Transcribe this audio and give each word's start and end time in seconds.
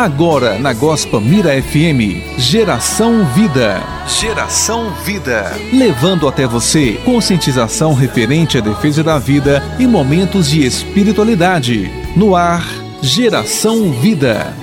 Agora 0.00 0.58
na 0.58 0.72
Gospel 0.72 1.20
Mira 1.20 1.60
FM, 1.60 2.38
Geração 2.38 3.24
Vida. 3.34 3.82
Geração 4.06 4.92
Vida. 5.04 5.52
Levando 5.72 6.26
até 6.26 6.46
você 6.46 6.92
conscientização 7.04 7.92
referente 7.92 8.56
à 8.56 8.60
defesa 8.62 9.02
da 9.02 9.18
vida 9.18 9.62
e 9.78 9.86
momentos 9.86 10.48
de 10.48 10.64
espiritualidade. 10.64 11.90
No 12.16 12.34
ar, 12.34 12.64
Geração 13.02 13.92
Vida. 13.92 14.54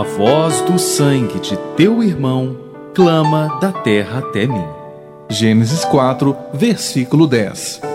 A 0.00 0.02
voz 0.02 0.62
do 0.62 0.78
sangue 0.78 1.38
de 1.40 1.58
teu 1.76 2.02
irmão 2.02 2.56
clama 2.94 3.58
da 3.60 3.70
terra 3.70 4.20
até 4.20 4.46
mim. 4.46 4.64
Gênesis 5.28 5.84
4, 5.84 6.34
versículo 6.54 7.26
10. 7.26 7.89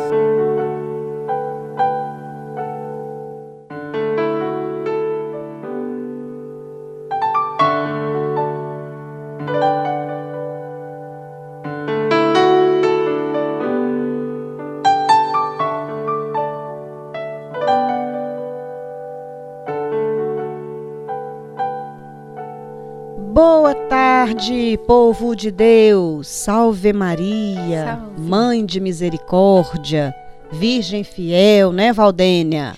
Povo 24.86 25.36
de 25.36 25.50
Deus. 25.50 26.28
Salve 26.28 26.94
Maria, 26.94 27.98
Salve. 27.98 28.22
Mãe 28.22 28.66
de 28.66 28.80
Misericórdia, 28.80 30.14
Virgem 30.52 31.04
fiel, 31.04 31.72
né, 31.72 31.92
Valdênia? 31.92 32.76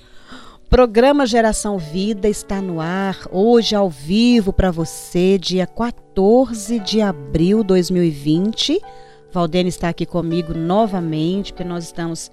Programa 0.70 1.26
Geração 1.26 1.78
Vida 1.78 2.28
está 2.28 2.62
no 2.62 2.82
ar, 2.82 3.18
hoje 3.32 3.76
ao 3.76 3.90
vivo 3.90 4.52
para 4.52 4.72
você, 4.72 5.38
dia 5.38 5.66
14 5.66 6.80
de 6.80 7.02
abril 7.02 7.62
de 7.62 7.68
2020. 7.68 8.82
Valdênia 9.32 9.70
está 9.70 9.90
aqui 9.90 10.06
comigo 10.06 10.54
novamente, 10.54 11.54
porque 11.54 11.64
nós 11.64 11.84
estamos 11.86 12.32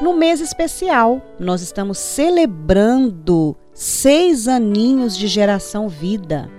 no 0.00 0.14
mês 0.14 0.40
especial. 0.40 1.22
Nós 1.38 1.62
estamos 1.62 1.98
celebrando 1.98 3.56
seis 3.72 4.48
aninhos 4.48 5.16
de 5.16 5.26
Geração 5.26 5.88
Vida. 5.88 6.50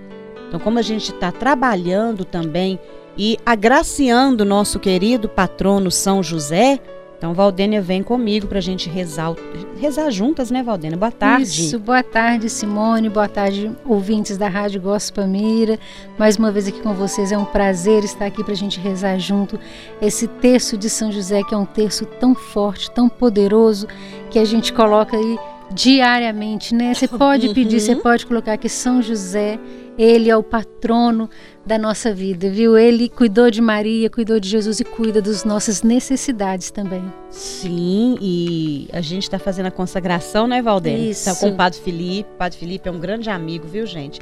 Então, 0.52 0.60
como 0.60 0.78
a 0.78 0.82
gente 0.82 1.12
está 1.12 1.32
trabalhando 1.32 2.26
também 2.26 2.78
e 3.16 3.38
agraciando 3.44 4.44
nosso 4.44 4.78
querido 4.78 5.26
patrono 5.26 5.90
São 5.90 6.22
José, 6.22 6.78
então 7.16 7.32
Valdênia 7.32 7.80
vem 7.80 8.02
comigo 8.02 8.46
para 8.46 8.58
a 8.58 8.60
gente 8.60 8.86
rezar, 8.86 9.34
rezar 9.80 10.10
juntas, 10.10 10.50
né, 10.50 10.62
Valdênia? 10.62 10.98
Boa 10.98 11.10
tarde. 11.10 11.44
Isso, 11.44 11.78
boa 11.78 12.02
tarde, 12.02 12.50
Simone. 12.50 13.08
Boa 13.08 13.28
tarde, 13.28 13.72
ouvintes 13.86 14.36
da 14.36 14.46
Rádio 14.46 14.82
Gospel 14.82 15.26
Mira. 15.26 15.78
Mais 16.18 16.36
uma 16.36 16.52
vez 16.52 16.68
aqui 16.68 16.82
com 16.82 16.92
vocês. 16.92 17.32
É 17.32 17.38
um 17.38 17.46
prazer 17.46 18.04
estar 18.04 18.26
aqui 18.26 18.44
para 18.44 18.52
a 18.52 18.56
gente 18.56 18.78
rezar 18.78 19.18
junto 19.18 19.58
esse 20.02 20.28
terço 20.28 20.76
de 20.76 20.90
São 20.90 21.10
José, 21.10 21.42
que 21.44 21.54
é 21.54 21.56
um 21.56 21.64
terço 21.64 22.04
tão 22.04 22.34
forte, 22.34 22.90
tão 22.90 23.08
poderoso, 23.08 23.88
que 24.28 24.38
a 24.38 24.44
gente 24.44 24.70
coloca 24.70 25.16
aí 25.16 25.38
diariamente, 25.72 26.74
né? 26.74 26.92
Você 26.92 27.08
pode 27.08 27.54
pedir, 27.54 27.80
você 27.80 27.94
uhum. 27.94 28.02
pode 28.02 28.26
colocar 28.26 28.58
que 28.58 28.68
São 28.68 29.00
José 29.00 29.58
ele 30.02 30.28
é 30.28 30.36
o 30.36 30.42
patrono 30.42 31.30
da 31.64 31.78
nossa 31.78 32.12
vida, 32.12 32.50
viu? 32.50 32.76
Ele 32.76 33.08
cuidou 33.08 33.48
de 33.52 33.60
Maria, 33.60 34.10
cuidou 34.10 34.40
de 34.40 34.48
Jesus 34.48 34.80
e 34.80 34.84
cuida 34.84 35.22
das 35.22 35.44
nossas 35.44 35.84
necessidades 35.84 36.72
também. 36.72 37.04
Sim, 37.30 38.18
e 38.20 38.88
a 38.92 39.00
gente 39.00 39.22
está 39.22 39.38
fazendo 39.38 39.66
a 39.66 39.70
consagração, 39.70 40.48
né, 40.48 40.60
Valdênia? 40.60 41.10
Isso. 41.10 41.26
Tá 41.26 41.36
com 41.36 41.50
o 41.50 41.56
Padre 41.56 41.78
Felipe. 41.78 42.28
O 42.34 42.36
Padre 42.36 42.58
Felipe 42.58 42.88
é 42.88 42.92
um 42.92 42.98
grande 42.98 43.30
amigo, 43.30 43.68
viu, 43.68 43.86
gente? 43.86 44.20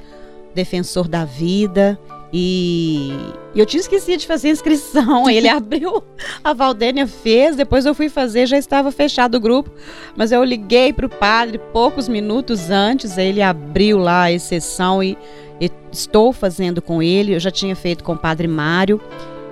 Defensor 0.54 1.08
da 1.08 1.24
vida. 1.24 1.98
E 2.32 3.12
eu 3.54 3.66
tinha 3.66 3.80
esquecido 3.80 4.18
de 4.20 4.26
fazer 4.26 4.48
a 4.48 4.52
inscrição. 4.52 5.28
Ele 5.28 5.48
abriu, 5.50 6.02
a 6.42 6.52
Valdênia 6.52 7.06
fez, 7.06 7.56
depois 7.56 7.84
eu 7.86 7.94
fui 7.94 8.08
fazer, 8.08 8.46
já 8.46 8.56
estava 8.56 8.92
fechado 8.92 9.36
o 9.36 9.41
grupo. 9.41 9.70
Mas 10.16 10.32
eu 10.32 10.42
liguei 10.44 10.92
para 10.92 11.06
o 11.06 11.10
padre 11.10 11.58
poucos 11.72 12.08
minutos 12.08 12.70
antes, 12.70 13.19
ele 13.19 13.42
abriu 13.42 13.98
lá 13.98 14.22
a 14.22 14.32
exceção 14.32 15.02
e 15.02 15.16
estou 15.92 16.32
fazendo 16.32 16.80
com 16.80 17.02
ele, 17.02 17.34
eu 17.34 17.40
já 17.40 17.50
tinha 17.50 17.74
feito 17.74 18.04
com 18.04 18.12
o 18.12 18.19
Padre 18.19 18.46
Mário, 18.46 19.00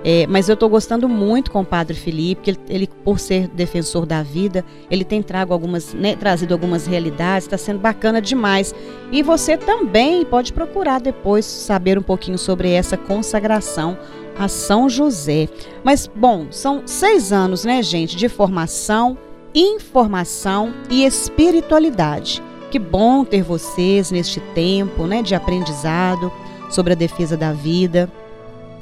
é, 0.03 0.25
mas 0.27 0.47
eu 0.47 0.53
estou 0.53 0.69
gostando 0.69 1.09
muito 1.09 1.51
com 1.51 1.61
o 1.61 1.65
Padre 1.65 1.95
Felipe, 1.95 2.41
que 2.41 2.51
ele, 2.51 2.59
ele, 2.69 2.89
por 3.03 3.19
ser 3.19 3.47
defensor 3.49 4.05
da 4.05 4.23
vida, 4.23 4.63
ele 4.89 5.03
tem 5.03 5.21
trago 5.21 5.53
algumas, 5.53 5.93
né, 5.93 6.15
trazido 6.15 6.53
algumas 6.53 6.87
realidades, 6.87 7.45
está 7.45 7.57
sendo 7.57 7.79
bacana 7.79 8.21
demais. 8.21 8.73
E 9.11 9.21
você 9.21 9.57
também 9.57 10.25
pode 10.25 10.53
procurar 10.53 10.99
depois 11.01 11.45
saber 11.45 11.97
um 11.97 12.01
pouquinho 12.03 12.37
sobre 12.37 12.71
essa 12.71 12.95
consagração 12.95 13.97
a 14.37 14.47
São 14.47 14.87
José. 14.87 15.49
Mas, 15.83 16.07
bom, 16.07 16.47
são 16.49 16.83
seis 16.85 17.33
anos, 17.33 17.65
né, 17.65 17.83
gente, 17.83 18.15
de 18.15 18.29
formação, 18.29 19.17
informação 19.53 20.73
e 20.89 21.03
espiritualidade. 21.03 22.41
Que 22.71 22.79
bom 22.79 23.25
ter 23.25 23.43
vocês 23.43 24.11
neste 24.11 24.39
tempo 24.39 25.05
né, 25.05 25.21
de 25.21 25.35
aprendizado 25.35 26.31
sobre 26.69 26.93
a 26.93 26.95
defesa 26.95 27.35
da 27.35 27.51
vida. 27.51 28.09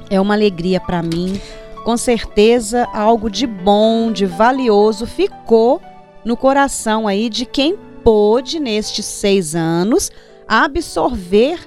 É 0.10 0.20
uma 0.20 0.34
alegria 0.34 0.80
para 0.80 1.02
mim. 1.04 1.40
Com 1.84 1.98
certeza, 1.98 2.88
algo 2.94 3.30
de 3.30 3.48
bom, 3.48 4.12
de 4.12 4.26
valioso 4.26 5.06
ficou 5.06 5.82
no 6.26 6.36
coração 6.36 7.08
aí 7.08 7.30
de 7.30 7.46
quem 7.46 7.78
pôde, 8.04 8.60
nestes 8.60 9.06
seis 9.06 9.56
anos, 9.56 10.12
absorver 10.48 11.60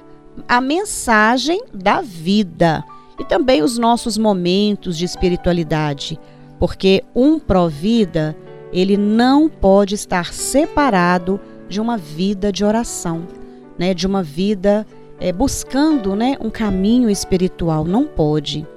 a 0.47 0.61
mensagem 0.61 1.61
da 1.73 2.01
vida 2.01 2.83
e 3.19 3.25
também 3.25 3.61
os 3.61 3.77
nossos 3.77 4.17
momentos 4.17 4.97
de 4.97 5.05
espiritualidade, 5.05 6.19
porque 6.59 7.03
um 7.15 7.39
pró-vida, 7.39 8.35
ele 8.73 8.97
não 8.97 9.49
pode 9.49 9.95
estar 9.95 10.33
separado 10.33 11.39
de 11.67 11.79
uma 11.79 11.97
vida 11.97 12.51
de 12.51 12.63
oração, 12.63 13.27
né? 13.77 13.93
De 13.93 14.07
uma 14.07 14.23
vida 14.23 14.85
é, 15.21 15.31
buscando, 15.31 16.15
né, 16.15 16.35
um 16.41 16.49
caminho 16.49 17.09
espiritual. 17.09 17.85
Não 17.85 18.05
pode. 18.05 18.67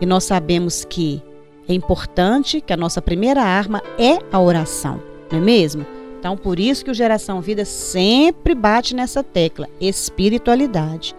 E 0.00 0.06
nós 0.06 0.24
sabemos 0.24 0.84
que 0.84 1.22
é 1.68 1.74
importante 1.74 2.60
que 2.60 2.72
a 2.72 2.76
nossa 2.76 3.02
primeira 3.02 3.42
arma 3.42 3.82
é 3.98 4.18
a 4.32 4.40
oração, 4.40 5.02
não 5.30 5.38
é 5.38 5.42
mesmo? 5.42 5.84
Então, 6.18 6.36
por 6.36 6.58
isso 6.58 6.84
que 6.84 6.90
o 6.90 6.94
Geração 6.94 7.40
Vida 7.40 7.64
sempre 7.64 8.54
bate 8.54 8.94
nessa 8.94 9.22
tecla, 9.22 9.68
espiritualidade. 9.80 11.14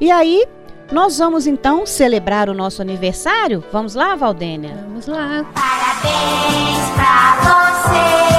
E 0.00 0.10
aí, 0.10 0.46
nós 0.90 1.18
vamos 1.18 1.46
então 1.46 1.86
celebrar 1.86 2.48
o 2.48 2.54
nosso 2.54 2.82
aniversário? 2.82 3.64
Vamos 3.72 3.94
lá, 3.94 4.14
Valdênia? 4.14 4.84
Vamos 4.88 5.06
lá. 5.06 5.44
Parabéns 5.54 6.90
pra 6.94 7.38
você 7.40 8.31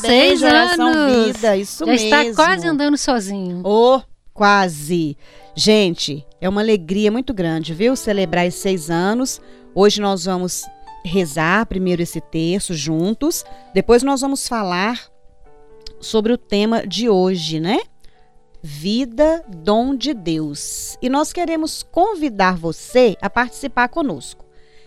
seis 0.00 0.40
Geração 0.40 0.86
anos. 0.86 1.26
Vida, 1.26 1.56
isso 1.56 1.84
Já 1.84 1.92
mesmo. 1.92 2.06
está 2.08 2.34
quase 2.34 2.66
andando 2.66 2.96
sozinho. 2.96 3.62
Oh, 3.64 4.00
quase. 4.32 5.16
Gente, 5.54 6.26
é 6.40 6.48
uma 6.48 6.60
alegria 6.60 7.10
muito 7.10 7.32
grande, 7.32 7.72
viu? 7.72 7.94
Celebrar 7.96 8.46
esses 8.46 8.60
seis 8.60 8.90
anos. 8.90 9.40
Hoje 9.74 10.00
nós 10.00 10.24
vamos 10.24 10.64
rezar 11.04 11.66
primeiro 11.66 12.02
esse 12.02 12.20
terço 12.20 12.74
juntos. 12.74 13.44
Depois 13.72 14.02
nós 14.02 14.20
vamos 14.20 14.48
falar 14.48 15.00
sobre 16.00 16.32
o 16.32 16.38
tema 16.38 16.86
de 16.86 17.08
hoje, 17.08 17.60
né? 17.60 17.80
Vida, 18.62 19.44
dom 19.48 19.94
de 19.94 20.14
Deus. 20.14 20.96
E 21.02 21.08
nós 21.08 21.32
queremos 21.32 21.82
convidar 21.82 22.56
você 22.56 23.16
a 23.20 23.28
participar 23.28 23.88
conosco. 23.88 24.44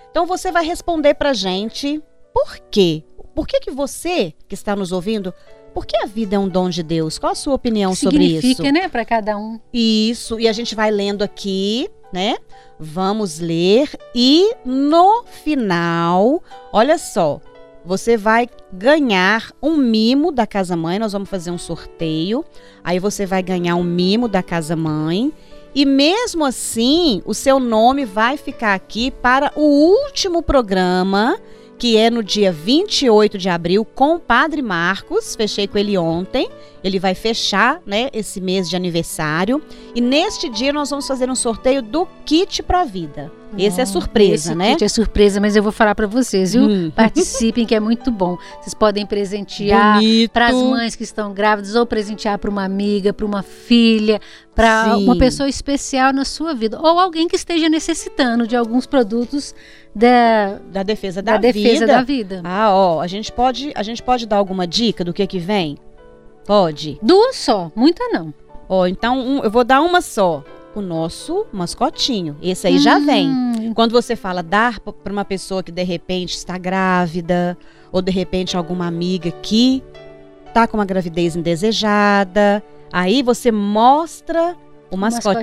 Então 0.10 0.26
você 0.26 0.52
vai 0.52 0.66
responder 0.66 1.14
pra 1.14 1.34
gente 1.34 2.02
por 2.34 2.58
quê? 2.72 3.04
Por 3.38 3.46
que, 3.46 3.60
que 3.60 3.70
você 3.70 4.34
que 4.48 4.56
está 4.56 4.76
nos 4.76 4.92
ouvindo, 4.92 5.32
por 5.72 5.86
que 5.86 5.96
a 5.96 6.08
vida 6.08 6.36
é 6.36 6.40
um 6.40 6.50
dom 6.50 6.72
de 6.72 6.82
Deus? 6.82 7.20
Qual 7.20 7.34
a 7.34 7.36
sua 7.36 7.54
opinião 7.54 7.94
sobre 7.94 8.24
isso? 8.24 8.42
Significa, 8.42 8.72
né, 8.72 8.90
para 8.90 9.06
cada 9.06 9.38
um. 9.38 9.60
Isso, 9.72 10.40
e 10.40 10.48
a 10.48 10.52
gente 10.52 10.74
vai 10.74 10.90
lendo 10.90 11.22
aqui, 11.22 11.88
né? 12.12 12.38
Vamos 12.80 13.40
ler 13.40 13.92
e 14.16 14.56
no 14.66 15.24
final, 15.26 16.44
olha 16.74 16.98
só, 16.98 17.40
você 17.86 18.18
vai 18.18 18.50
ganhar 18.74 19.52
um 19.62 19.78
mimo 19.78 20.32
da 20.32 20.48
Casa 20.48 20.76
Mãe. 20.76 20.98
Nós 20.98 21.14
vamos 21.14 21.30
fazer 21.30 21.52
um 21.52 21.60
sorteio. 21.60 22.44
Aí 22.84 22.98
você 22.98 23.28
vai 23.28 23.44
ganhar 23.44 23.76
um 23.76 23.84
mimo 23.84 24.28
da 24.28 24.42
Casa 24.42 24.76
Mãe. 24.76 25.32
E 25.76 25.86
mesmo 25.86 26.44
assim, 26.44 27.22
o 27.24 27.36
seu 27.36 27.60
nome 27.60 28.04
vai 28.04 28.36
ficar 28.36 28.74
aqui 28.74 29.12
para 29.12 29.52
o 29.56 29.62
último 29.62 30.42
programa, 30.42 31.40
que 31.78 31.98
é 31.98 32.10
no 32.10 32.24
dia 32.24 32.52
28 32.52 33.38
de 33.38 33.50
abril, 33.50 33.86
com 33.86 34.16
o 34.16 34.20
Padre 34.20 34.62
Marcos. 34.62 35.36
Fechei 35.36 35.68
com 35.68 35.78
ele 35.78 35.98
ontem. 35.98 36.50
Ele 36.84 37.00
vai 37.00 37.14
fechar, 37.14 37.82
né, 37.86 38.10
esse 38.14 38.42
mês 38.42 38.70
de 38.70 38.76
aniversário. 38.76 39.62
E 39.94 40.02
neste 40.02 40.50
dia 40.50 40.74
nós 40.74 40.90
vamos 40.90 41.08
fazer 41.08 41.30
um 41.30 41.36
sorteio 41.36 41.82
do 41.82 42.08
kit 42.26 42.64
Pro 42.64 42.86
Vida. 42.86 43.32
Esse 43.58 43.82
é 43.82 43.86
surpresa, 43.86 44.50
Esse 44.50 44.56
né? 44.56 44.72
kit 44.72 44.84
é 44.84 44.88
surpresa, 44.90 45.40
mas 45.40 45.56
eu 45.56 45.64
vou 45.64 45.72
falar 45.72 45.96
para 45.96 46.08
vocês, 46.08 46.54
viu? 46.54 46.64
Hum. 46.64 46.92
Participem, 46.96 47.66
que 47.66 47.74
é 47.76 47.80
muito 47.80 48.12
bom. 48.12 48.38
Vocês 48.62 48.74
podem 48.74 49.06
presentear 49.06 50.00
para 50.34 50.48
as 50.48 50.56
mães 50.56 50.96
que 50.96 51.04
estão 51.04 51.34
grávidas 51.34 51.76
ou 51.76 51.86
presentear 51.86 52.38
para 52.40 52.50
uma 52.50 52.64
amiga, 52.64 53.14
para 53.14 53.26
uma 53.26 53.42
filha, 53.44 54.20
para 54.56 54.98
uma 54.98 55.16
pessoa 55.18 55.48
especial 55.48 56.12
na 56.12 56.26
sua 56.26 56.54
vida 56.54 56.80
ou 56.82 57.00
alguém 57.00 57.28
que 57.28 57.36
esteja 57.36 57.70
necessitando 57.70 58.46
de 58.48 58.56
alguns 58.56 58.86
produtos 58.86 59.54
da, 59.96 60.60
Da 60.72 60.84
defesa 60.84 61.22
da, 61.22 61.34
da, 61.34 61.38
defesa 61.38 61.86
vida. 61.86 61.86
da 61.88 62.04
vida. 62.04 62.42
Ah, 62.44 62.70
ó, 62.74 63.02
a 63.02 63.08
gente 63.08 63.32
pode, 63.32 63.72
a 63.76 63.84
gente 63.84 64.04
pode 64.04 64.26
dar 64.28 64.38
alguma 64.38 64.68
dica 64.68 65.04
do 65.04 65.14
que 65.14 65.26
que 65.26 65.40
vem? 65.40 65.78
Pode. 66.46 66.98
Duas 67.02 67.36
só, 67.36 67.72
muita 67.76 68.04
não. 68.10 68.34
Ó, 68.70 68.86
então 68.88 69.20
um- 69.20 69.44
eu 69.44 69.50
vou 69.52 69.64
dar 69.64 69.82
uma 69.82 70.02
só. 70.02 70.44
O 70.78 70.82
nosso 70.82 71.48
mascotinho. 71.52 72.38
Esse 72.40 72.68
aí 72.68 72.78
já 72.78 73.00
vem. 73.00 73.28
Hum, 73.30 73.74
Quando 73.74 73.92
você 73.92 74.16
fala 74.16 74.44
dar 74.44 74.80
para 74.80 75.12
uma 75.12 75.26
pessoa 75.26 75.64
que 75.64 75.72
de 75.72 75.82
repente 75.82 76.36
está 76.36 76.56
grávida, 76.56 77.58
ou 77.92 78.00
de 78.00 78.12
repente 78.12 78.56
alguma 78.56 78.86
amiga 78.86 79.32
que 79.32 79.82
tá 80.54 80.68
com 80.68 80.78
uma 80.78 80.86
gravidez 80.86 81.36
indesejada, 81.36 82.64
aí 82.94 83.24
você 83.24 83.52
mostra 83.52 84.56
o 84.92 84.96
mascotinho, 84.96 85.36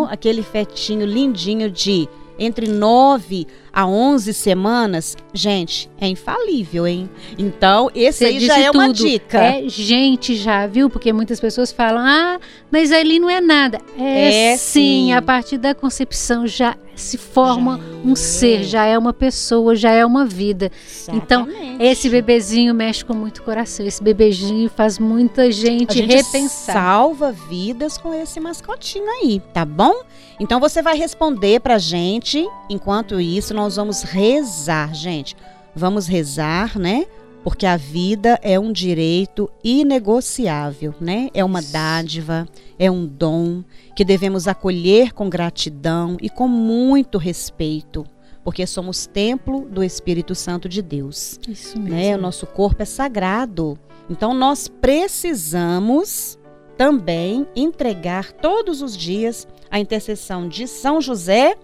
mascotinho. 0.00 0.04
aquele 0.10 0.42
fetinho 0.42 1.06
lindinho 1.06 1.70
de 1.70 2.06
entre 2.38 2.68
9 2.68 3.46
a 3.72 3.86
11 3.86 4.32
semanas. 4.34 5.16
Gente, 5.32 5.90
é 6.00 6.06
infalível, 6.08 6.86
hein? 6.86 7.08
Então, 7.36 7.90
esse 7.94 8.18
Você 8.18 8.24
aí 8.26 8.40
já 8.40 8.58
é 8.58 8.70
uma 8.70 8.92
dica. 8.92 9.38
É 9.38 9.68
gente 9.68 10.34
já, 10.34 10.66
viu? 10.66 10.88
Porque 10.90 11.12
muitas 11.12 11.40
pessoas 11.40 11.70
falam, 11.72 12.02
ah, 12.04 12.38
mas 12.70 12.92
ali 12.92 13.18
não 13.18 13.28
é 13.30 13.40
nada. 13.40 13.78
É, 13.98 14.52
É 14.52 14.56
sim, 14.56 15.06
sim. 15.08 15.12
a 15.12 15.22
partir 15.22 15.58
da 15.58 15.74
concepção 15.74 16.46
já 16.46 16.76
se 16.94 17.16
forma 17.16 17.78
Já 17.78 18.08
um 18.08 18.12
é. 18.12 18.16
ser, 18.16 18.64
já 18.64 18.84
é 18.84 18.98
uma 18.98 19.12
pessoa, 19.12 19.76
já 19.76 19.92
é 19.92 20.04
uma 20.04 20.24
vida. 20.26 20.70
Então, 21.12 21.46
Exatamente. 21.46 21.68
Esse 21.82 22.10
bebezinho 22.10 22.74
mexe 22.74 23.04
com 23.04 23.14
muito 23.14 23.42
coração. 23.44 23.86
Esse 23.86 24.02
bebezinho 24.02 24.68
faz 24.68 24.98
muita 24.98 25.42
A 25.42 25.50
gente, 25.50 25.94
gente 25.98 26.12
repensar. 26.12 26.72
salva 26.72 27.30
vidas 27.30 27.96
com 27.96 28.12
esse 28.12 28.40
mascotinho 28.40 29.06
aí, 29.22 29.40
tá 29.54 29.64
bom? 29.64 29.94
Então 30.40 30.58
você 30.58 30.82
vai 30.82 30.96
responder 30.96 31.60
pra 31.60 31.78
gente. 31.78 32.44
Enquanto 32.68 33.20
isso, 33.20 33.54
nós 33.58 33.74
vamos 33.74 34.02
rezar, 34.02 34.94
gente. 34.94 35.36
Vamos 35.74 36.06
rezar, 36.06 36.78
né? 36.78 37.06
Porque 37.42 37.66
a 37.66 37.76
vida 37.76 38.38
é 38.40 38.58
um 38.58 38.70
direito 38.72 39.50
inegociável, 39.64 40.94
né? 41.00 41.28
É 41.34 41.44
uma 41.44 41.60
dádiva, 41.60 42.46
é 42.78 42.88
um 42.88 43.04
dom 43.04 43.64
que 43.96 44.04
devemos 44.04 44.46
acolher 44.46 45.12
com 45.12 45.28
gratidão 45.28 46.16
e 46.20 46.30
com 46.30 46.46
muito 46.46 47.18
respeito, 47.18 48.06
porque 48.44 48.64
somos 48.64 49.06
templo 49.06 49.66
do 49.68 49.82
Espírito 49.82 50.36
Santo 50.36 50.68
de 50.68 50.80
Deus 50.80 51.40
Isso 51.48 51.78
mesmo. 51.80 51.96
né? 51.96 52.14
O 52.14 52.20
nosso 52.20 52.46
corpo 52.46 52.82
é 52.82 52.86
sagrado. 52.86 53.76
Então 54.08 54.32
nós 54.32 54.68
precisamos 54.68 56.38
também 56.76 57.44
entregar 57.56 58.30
todos 58.30 58.82
os 58.82 58.96
dias 58.96 59.48
a 59.68 59.80
intercessão 59.80 60.48
de 60.48 60.68
São 60.68 61.00
José 61.00 61.56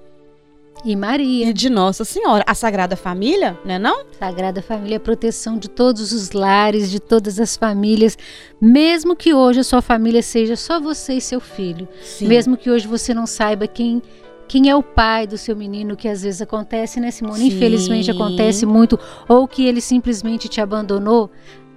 E 0.85 0.95
Maria, 0.95 1.49
e 1.49 1.53
de 1.55 1.71
Nossa 1.71 2.05
Senhora, 2.05 2.45
a 2.47 2.55
Sagrada 2.55 2.95
Família, 2.95 3.59
né 3.65 3.79
não? 3.79 4.05
Sagrada 4.19 4.61
Família, 4.61 4.97
é 4.97 4.99
proteção 4.99 5.57
de 5.57 5.71
todos 5.71 6.13
os 6.13 6.33
lares, 6.33 6.91
de 6.91 7.01
todas 7.01 7.41
as 7.41 7.57
famílias. 7.57 8.19
Mesmo 8.61 9.17
que 9.17 9.33
hoje 9.33 9.61
a 9.61 9.65
sua 9.65 9.81
família 9.81 10.23
seja 10.23 10.57
só 10.57 10.79
você 10.79 11.15
e 11.15 11.21
seu 11.23 11.41
filho. 11.41 11.89
Sim. 12.03 12.29
Mesmo 12.29 12.55
que 12.55 12.71
hoje 12.71 12.87
você 12.87 13.15
não 13.15 13.27
saiba 13.27 13.67
quem 13.67 14.03
quem 14.47 14.69
é 14.69 14.77
o 14.77 14.83
pai 14.83 15.27
do 15.27 15.39
seu 15.39 15.57
menino, 15.57 15.97
que 15.97 16.07
às 16.07 16.23
vezes 16.23 16.43
acontece, 16.43 17.01
né, 17.01 17.11
Simone? 17.11 17.39
Sim. 17.39 17.47
Infelizmente 17.47 18.11
acontece 18.11 18.67
muito, 18.67 18.99
ou 19.27 19.49
que 19.49 19.65
ele 19.65 19.81
simplesmente 19.81 20.49
te 20.49 20.61
abandonou. 20.61 21.31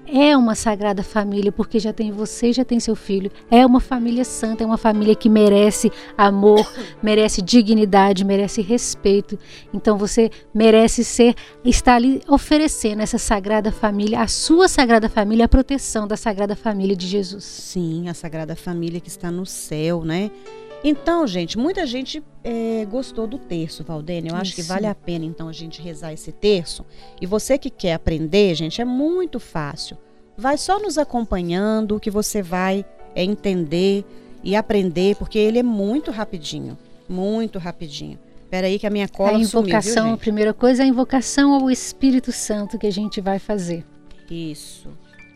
É 0.09 0.38
uma 0.38 0.56
sagrada 0.56 1.04
família, 1.04 1.51
porque 1.51 1.80
já 1.80 1.92
tem 1.92 2.12
você, 2.12 2.54
já 2.54 2.64
tem 2.64 2.80
seu 2.80 2.95
filho. 2.95 3.30
É 3.52 3.66
uma 3.66 3.80
família 3.80 4.23
santa, 4.23 4.64
é 4.64 4.66
uma 4.66 4.78
família 4.78 5.14
que 5.16 5.30
merece 5.30 5.92
amor, 6.18 6.66
merece 7.04 7.42
dignidade, 7.42 8.23
merece 8.23 8.61
respeito. 8.61 9.37
Então 9.73 9.97
você 9.97 10.31
merece 10.54 11.04
ser, 11.04 11.35
estar 11.64 11.95
ali 11.95 12.21
oferecendo 12.28 13.02
essa 13.02 13.18
sagrada 13.18 13.71
família, 13.71 14.21
a 14.21 14.28
sua 14.28 14.68
sagrada 14.68 15.09
família, 15.09 15.45
a 15.45 15.49
proteção 15.49 16.07
da 16.07 16.16
sagrada 16.16 16.56
família 16.56 16.95
de 16.95 17.06
Jesus. 17.06 17.44
Sim, 17.44 18.07
a 18.07 18.14
Sagrada 18.14 18.56
Família 18.56 18.99
que 18.99 19.09
está 19.09 19.30
no 19.30 19.45
céu, 19.45 20.04
né? 20.04 20.31
Então, 20.84 21.26
gente, 21.26 21.57
muita 21.57 21.86
gente 21.86 22.24
é, 22.44 22.86
gostou 22.86 23.28
do 23.28 23.38
terço, 23.38 23.84
Valdênia. 23.84 24.31
Eu 24.31 24.36
acho 24.36 24.54
que 24.54 24.62
vale 24.62 24.86
a 24.86 24.96
pena, 24.96 25.26
então, 25.26 25.48
a 25.48 25.54
gente 25.54 25.81
rezar 25.81 26.14
esse 26.14 26.31
terço. 26.31 26.86
E 27.19 27.26
você 27.26 27.57
que 27.57 27.69
quer 27.69 27.94
aprender, 27.94 28.54
gente, 28.56 28.81
é 28.81 28.86
muito 28.86 29.40
fácil. 29.40 29.98
Vai 30.38 30.57
só 30.57 30.80
nos 30.80 30.98
acompanhando 30.98 32.00
que 32.00 32.12
você 32.12 32.42
vai 32.42 32.86
é, 33.16 33.24
entender 33.24 34.06
e 34.44 34.56
aprender, 34.56 35.16
porque 35.16 35.40
ele 35.40 35.60
é 35.60 35.64
muito 35.64 36.12
rapidinho. 36.12 36.78
Muito 37.10 37.57
rapidinho. 37.57 38.19
Pera 38.50 38.68
aí 38.68 38.80
que 38.80 38.88
a 38.88 38.90
minha 38.90 39.10
cola 39.10 39.38
a 39.38 39.44
sumiu, 39.44 39.50
viu, 39.50 39.60
invocação, 39.62 40.14
a 40.14 40.18
primeira 40.18 40.54
coisa 40.54 40.84
é 40.84 40.86
a 40.86 40.88
invocação 40.88 41.54
ao 41.54 41.69
Espírito 41.69 42.31
Santo 42.31 42.78
que 42.78 42.88
a 42.88 42.92
gente 42.92 43.19
vai 43.19 43.40
fazer. 43.40 43.84
Isso. 44.30 44.90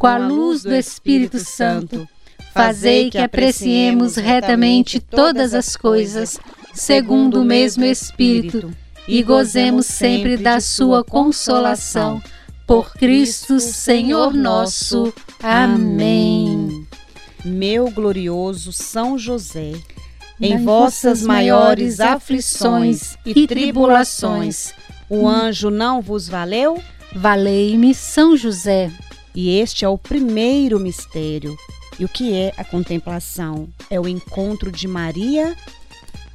com 0.00 0.06
a 0.06 0.16
luz 0.16 0.62
do 0.62 0.74
Espírito 0.74 1.38
Santo. 1.38 2.08
Fazei 2.54 3.10
que 3.10 3.18
apreciemos 3.18 4.16
retamente 4.16 4.98
todas 4.98 5.52
as 5.52 5.76
coisas, 5.76 6.38
segundo 6.72 7.42
o 7.42 7.44
mesmo 7.44 7.84
Espírito, 7.84 8.74
e 9.06 9.22
gozemos 9.22 9.84
sempre 9.84 10.38
da 10.38 10.58
sua 10.58 11.04
consolação. 11.04 12.20
Por 12.66 12.94
Cristo, 12.94 13.60
Senhor 13.60 14.32
nosso. 14.32 15.12
Amém. 15.42 16.86
Meu 17.44 17.90
glorioso 17.90 18.72
São 18.72 19.18
José, 19.18 19.72
em 20.40 20.64
vossas 20.64 21.22
maiores 21.22 22.00
aflições 22.00 23.18
e 23.26 23.46
tribulações, 23.46 24.72
o 25.10 25.28
anjo 25.28 25.68
não 25.68 26.00
vos 26.00 26.26
valeu? 26.26 26.82
Valei-me, 27.14 27.94
São 27.94 28.34
José. 28.34 28.90
E 29.34 29.58
este 29.58 29.84
é 29.84 29.88
o 29.88 29.98
primeiro 29.98 30.78
mistério. 30.78 31.56
E 31.98 32.04
o 32.04 32.08
que 32.08 32.34
é 32.34 32.52
a 32.56 32.64
contemplação? 32.64 33.68
É 33.90 34.00
o 34.00 34.08
encontro 34.08 34.72
de 34.72 34.88
Maria, 34.88 35.56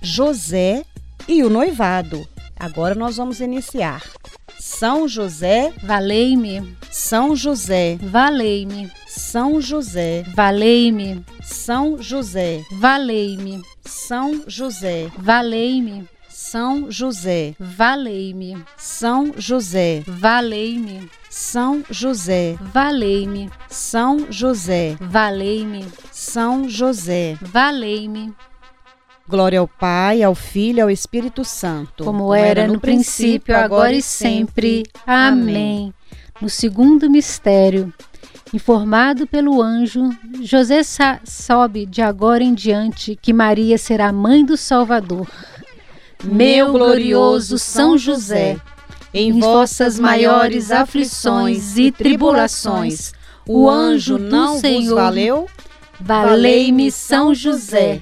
José 0.02 0.86
e 1.28 1.44
o 1.44 1.50
noivado. 1.50 2.28
Agora 2.56 2.96
nós 2.96 3.18
vamos 3.18 3.40
iniciar. 3.42 4.04
São 4.60 5.08
José, 5.08 5.74
Valei-me, 5.84 6.75
São 6.90 7.36
José, 7.36 7.98
valei-me, 8.02 8.92
São 9.08 9.62
José, 9.62 10.24
valei-me, 10.34 11.24
São 11.44 12.02
José, 12.02 12.64
valei-me, 12.72 13.62
São 13.86 14.44
José, 14.48 15.12
valei-me, 15.18 16.08
São 16.38 16.92
José, 16.92 17.56
valei-me, 17.58 18.62
São 18.75 19.32
José, 19.38 20.04
valei-me, 20.06 21.10
São 21.30 21.82
José, 21.89 22.58
valei-me, 22.60 23.50
São 23.70 24.30
José, 24.30 24.98
valei-me, 25.00 25.86
São 26.12 26.68
José. 26.68 27.38
valei-me, 27.42 28.34
Glória 29.25 29.62
ao 29.62 29.68
Pai, 29.68 30.22
ao 30.22 30.36
Filho 30.36 30.80
e 30.80 30.82
ao 30.82 30.89
Espírito 30.92 31.46
Santo. 31.46 32.04
como 32.04 32.34
era 32.34 32.68
no 32.68 32.82
princípio, 32.82 33.56
agora 33.56 33.94
e 33.94 34.01
sempre. 34.01 34.84
Amém. 35.08 35.94
No 36.42 36.50
segundo 36.50 37.10
mistério, 37.10 37.94
informado 38.54 39.25
pelo 39.25 39.62
anjo, 39.62 40.10
José 40.42 40.82
sobe 41.24 41.86
de 41.86 42.01
agora 42.01 42.44
em 42.44 42.54
diante 42.54 43.18
que 43.22 43.32
Maria 43.32 43.77
será 43.77 44.12
mãe 44.12 44.44
do 44.44 44.58
Salvador. 44.58 45.25
Meu 46.25 46.72
glorioso 46.72 47.58
São 47.58 47.98
José, 47.98 48.58
em 49.13 49.39
vossas 49.39 50.00
maiores 50.00 50.72
aflições 50.72 51.77
e 51.77 51.91
tribulações, 51.91 53.13
o 53.48 53.70
anjo 53.70 54.17
não 54.17 54.53
vos 54.53 54.62
Senhor, 54.62 54.96
valeu? 54.96 55.48
valei-me 56.00 56.91
São 56.91 57.34
José. 57.34 58.01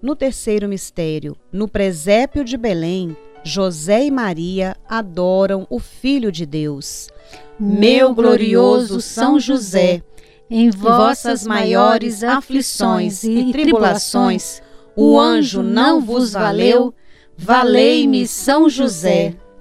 No 0.00 0.14
terceiro 0.14 0.68
mistério, 0.68 1.36
no 1.52 1.66
presépio 1.66 2.44
de 2.44 2.56
Belém, 2.56 3.16
José 3.42 4.04
e 4.04 4.10
Maria 4.10 4.76
adoram 4.88 5.66
o 5.68 5.80
Filho 5.80 6.30
de 6.30 6.46
Deus. 6.46 7.08
Meu 7.58 8.14
glorioso 8.14 9.00
São 9.00 9.40
José, 9.40 10.02
em 10.48 10.70
vossas 10.70 11.44
maiores 11.44 12.22
aflições 12.22 13.24
e 13.24 13.50
tribulações, 13.50 14.62
o 14.94 15.18
anjo 15.18 15.62
não 15.62 16.00
vos 16.00 16.32
valeu? 16.32 16.94
Valei-me, 17.36 18.26
São 18.26 18.68
José. 18.68 19.34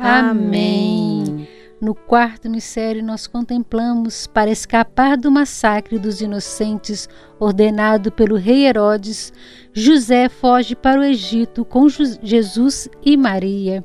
Amém. 0.00 1.46
No 1.78 1.94
quarto 1.94 2.48
mistério, 2.48 3.04
nós 3.04 3.26
contemplamos, 3.26 4.26
para 4.26 4.50
escapar 4.50 5.16
do 5.16 5.30
massacre 5.30 5.98
dos 5.98 6.20
inocentes 6.20 7.08
ordenado 7.38 8.10
pelo 8.10 8.36
rei 8.36 8.66
Herodes, 8.66 9.32
José 9.72 10.28
foge 10.28 10.74
para 10.74 11.00
o 11.00 11.04
Egito 11.04 11.64
com 11.64 11.86
Jesus 11.88 12.88
e 13.04 13.16
Maria. 13.16 13.84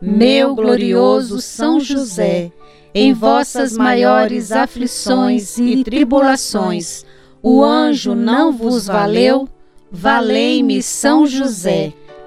Meu 0.00 0.54
glorioso 0.54 1.40
São 1.40 1.80
José, 1.80 2.52
em 2.94 3.12
vossas 3.12 3.76
maiores 3.76 4.52
aflições 4.52 5.58
e 5.58 5.82
tribulações, 5.82 7.04
o 7.42 7.64
anjo 7.64 8.14
não 8.14 8.52
vos 8.52 8.86
valeu? 8.86 9.48
Valei-me, 9.90 10.82
São 10.82 11.26
José. 11.26 11.92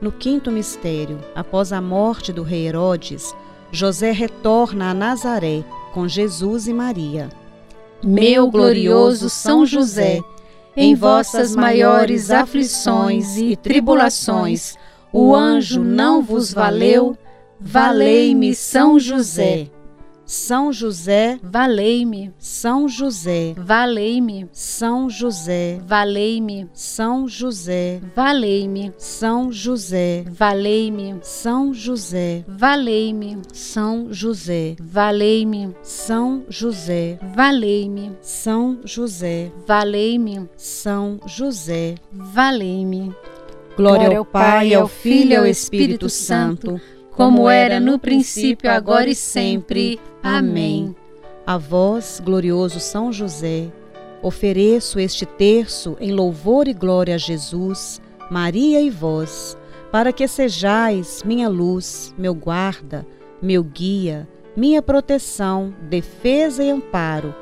No 0.00 0.12
quinto 0.12 0.50
mistério, 0.50 1.18
após 1.34 1.72
a 1.72 1.80
morte 1.80 2.32
do 2.32 2.42
rei 2.42 2.66
Herodes, 2.66 3.34
José 3.72 4.12
retorna 4.12 4.90
a 4.90 4.94
Nazaré 4.94 5.64
com 5.94 6.06
Jesus 6.06 6.68
e 6.68 6.72
Maria. 6.72 7.30
Meu 8.04 8.50
glorioso 8.50 9.30
São 9.30 9.64
José, 9.64 10.20
em 10.76 10.94
vossas 10.94 11.56
maiores 11.56 12.30
aflições 12.30 13.38
e 13.38 13.56
tribulações, 13.56 14.76
o 15.10 15.34
anjo 15.34 15.82
não 15.82 16.22
vos 16.22 16.52
valeu? 16.52 17.16
Valei-me, 17.58 18.54
São 18.54 18.98
José. 18.98 19.68
São 20.26 20.72
José, 20.72 21.38
Valei-me, 21.40 22.32
São 22.36 22.88
José, 22.88 23.54
valei-me, 23.56 24.48
São 24.52 25.08
José, 25.08 25.78
valei-me, 25.86 26.68
São 26.74 27.28
José, 27.28 28.00
valei-me, 28.14 28.92
São 28.98 29.52
José, 29.52 30.24
valei-me, 30.28 31.20
São 31.22 31.72
José, 31.72 32.44
valei-me, 32.48 33.38
São 33.52 34.12
José, 34.12 34.76
valei-me, 34.80 35.72
São 35.80 36.44
José, 36.48 37.18
valei-me, 37.34 38.12
São 38.20 38.80
José, 38.84 39.52
valei-me, 39.64 40.48
São 40.56 41.20
José. 41.24 41.94
valei-me. 42.12 43.14
Glória 43.76 44.18
ao 44.18 44.24
Pai, 44.24 44.74
ao 44.74 44.88
Filho 44.88 45.32
e 45.32 45.36
ao 45.36 45.46
Espírito 45.46 46.08
Santo, 46.08 46.80
como 47.16 47.48
era 47.48 47.80
no 47.80 47.98
princípio, 47.98 48.70
agora 48.70 49.08
e 49.08 49.14
sempre. 49.14 49.98
Amém. 50.22 50.94
A 51.46 51.56
vós, 51.56 52.20
glorioso 52.22 52.78
São 52.78 53.10
José, 53.10 53.72
ofereço 54.22 55.00
este 55.00 55.24
terço 55.24 55.96
em 55.98 56.12
louvor 56.12 56.68
e 56.68 56.74
glória 56.74 57.14
a 57.14 57.18
Jesus, 57.18 58.02
Maria 58.30 58.82
e 58.82 58.90
vós, 58.90 59.56
para 59.90 60.12
que 60.12 60.28
sejais 60.28 61.22
minha 61.24 61.48
luz, 61.48 62.14
meu 62.18 62.34
guarda, 62.34 63.06
meu 63.40 63.64
guia, 63.64 64.28
minha 64.54 64.82
proteção, 64.82 65.74
defesa 65.88 66.62
e 66.62 66.70
amparo, 66.70 67.34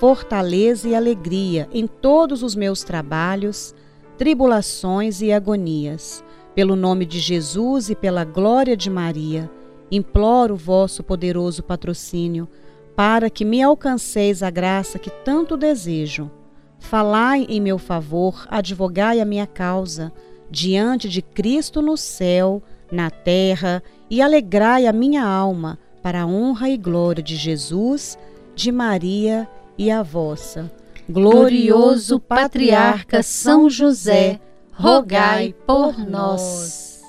fortaleza 0.00 0.88
e 0.88 0.94
alegria 0.94 1.68
em 1.72 1.86
todos 1.86 2.42
os 2.42 2.56
meus 2.56 2.82
trabalhos, 2.82 3.76
tribulações 4.18 5.22
e 5.22 5.32
agonias. 5.32 6.24
Pelo 6.54 6.74
nome 6.74 7.06
de 7.06 7.18
Jesus 7.18 7.90
e 7.90 7.94
pela 7.94 8.24
glória 8.24 8.76
de 8.76 8.90
Maria, 8.90 9.50
imploro 9.90 10.54
o 10.54 10.58
vosso 10.58 11.02
poderoso 11.02 11.62
patrocínio 11.62 12.48
para 12.96 13.30
que 13.30 13.44
me 13.44 13.62
alcanceis 13.62 14.42
a 14.42 14.50
graça 14.50 14.98
que 14.98 15.10
tanto 15.10 15.56
desejo. 15.56 16.30
Falai 16.78 17.46
em 17.48 17.60
meu 17.60 17.78
favor, 17.78 18.46
advogai 18.50 19.20
a 19.20 19.24
minha 19.24 19.46
causa 19.46 20.12
diante 20.50 21.08
de 21.08 21.22
Cristo 21.22 21.80
no 21.80 21.96
céu, 21.96 22.62
na 22.90 23.08
terra, 23.08 23.82
e 24.10 24.20
alegrai 24.20 24.86
a 24.86 24.92
minha 24.92 25.24
alma 25.24 25.78
para 26.02 26.22
a 26.22 26.26
honra 26.26 26.68
e 26.68 26.76
glória 26.76 27.22
de 27.22 27.36
Jesus, 27.36 28.18
de 28.54 28.72
Maria 28.72 29.48
e 29.78 29.90
a 29.90 30.02
vossa. 30.02 30.70
Glorioso 31.08 32.18
patriarca 32.18 33.22
São 33.22 33.70
José, 33.70 34.40
rogai 34.80 35.54
por 35.66 35.98
nós. 35.98 37.02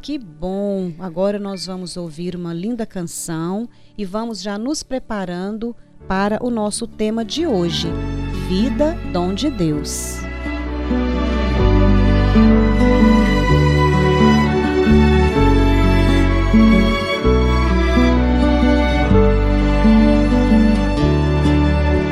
Que 0.00 0.16
bom! 0.16 0.92
Agora 1.00 1.38
nós 1.38 1.66
vamos 1.66 1.96
ouvir 1.96 2.36
uma 2.36 2.54
linda 2.54 2.86
canção 2.86 3.68
e 3.96 4.04
vamos 4.04 4.40
já 4.40 4.56
nos 4.56 4.84
preparando 4.84 5.74
para 6.06 6.38
o 6.40 6.50
nosso 6.50 6.86
tema 6.86 7.24
de 7.24 7.46
hoje: 7.46 7.88
Vida, 8.48 8.96
dom 9.12 9.34
de 9.34 9.50
Deus. 9.50 10.18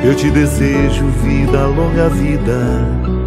Eu 0.03 0.15
te 0.15 0.29
desejo 0.29 1.05
vida, 1.23 1.65
longa 1.67 2.09
vida. 2.09 3.26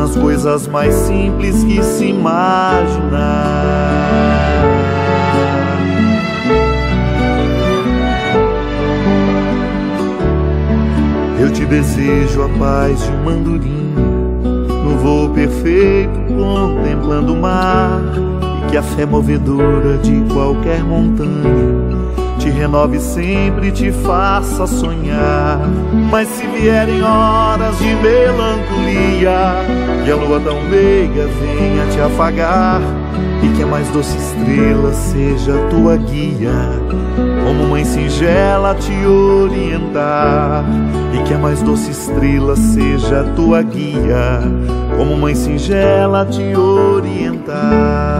nas 0.00 0.16
coisas 0.16 0.66
mais 0.66 0.94
simples 0.94 1.62
que 1.62 1.82
se 1.82 2.06
imaginar. 2.06 3.20
Eu 11.38 11.52
te 11.52 11.66
desejo 11.66 12.42
a 12.42 12.48
paz 12.58 13.04
de 13.04 13.12
um 13.12 13.28
andorinha, 13.28 14.06
no 14.84 14.96
voo 14.96 15.28
perfeito 15.28 16.18
contemplando 16.28 17.34
o 17.34 17.36
mar, 17.36 18.00
e 18.66 18.70
que 18.70 18.78
a 18.78 18.82
fé 18.82 19.04
movedora 19.04 19.98
de 19.98 20.22
qualquer 20.32 20.82
montanha 20.82 21.89
te 22.40 22.48
renove 22.48 22.98
sempre 22.98 23.68
e 23.68 23.70
te 23.70 23.92
faça 23.92 24.66
sonhar. 24.66 25.60
Mas 26.10 26.26
se 26.28 26.46
vierem 26.46 27.02
horas 27.02 27.78
de 27.78 27.94
melancolia, 27.96 29.54
que 30.04 30.10
a 30.10 30.16
lua 30.16 30.40
tão 30.40 30.62
meiga 30.64 31.28
venha 31.38 31.86
te 31.92 32.00
afagar, 32.00 32.80
e 33.42 33.48
que 33.56 33.62
a 33.62 33.66
mais 33.66 33.88
doce 33.90 34.16
estrela 34.16 34.92
seja 34.92 35.54
a 35.54 35.68
tua 35.68 35.96
guia, 35.98 36.80
como 37.44 37.68
mãe 37.68 37.84
singela 37.84 38.74
te 38.74 39.06
orientar, 39.06 40.64
e 41.12 41.22
que 41.22 41.34
a 41.34 41.38
mais 41.38 41.60
doce 41.60 41.90
estrela 41.90 42.56
seja 42.56 43.20
a 43.20 43.24
tua 43.34 43.62
guia, 43.62 44.40
como 44.96 45.16
mãe 45.16 45.34
singela 45.34 46.24
te 46.24 46.56
orientar. 46.56 48.19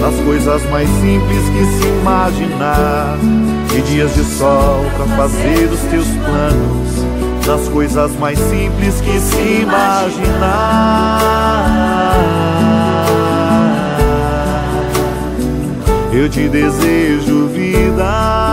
nas 0.00 0.14
coisas 0.24 0.62
mais 0.70 0.88
simples 0.88 1.42
que 1.48 1.64
se 1.64 1.88
imaginar. 2.00 3.18
E 3.76 3.80
dias 3.82 4.14
de 4.14 4.24
sol 4.24 4.84
para 4.96 5.06
fazer 5.16 5.68
os 5.72 5.80
teus 5.90 6.06
planos 6.06 6.84
nas 7.46 7.68
coisas 7.68 8.12
mais 8.18 8.38
simples 8.38 9.00
que 9.00 9.18
se 9.20 9.62
imaginar. 9.62 11.20
Eu 16.12 16.28
te 16.28 16.48
desejo 16.48 17.48
vida. 17.48 18.43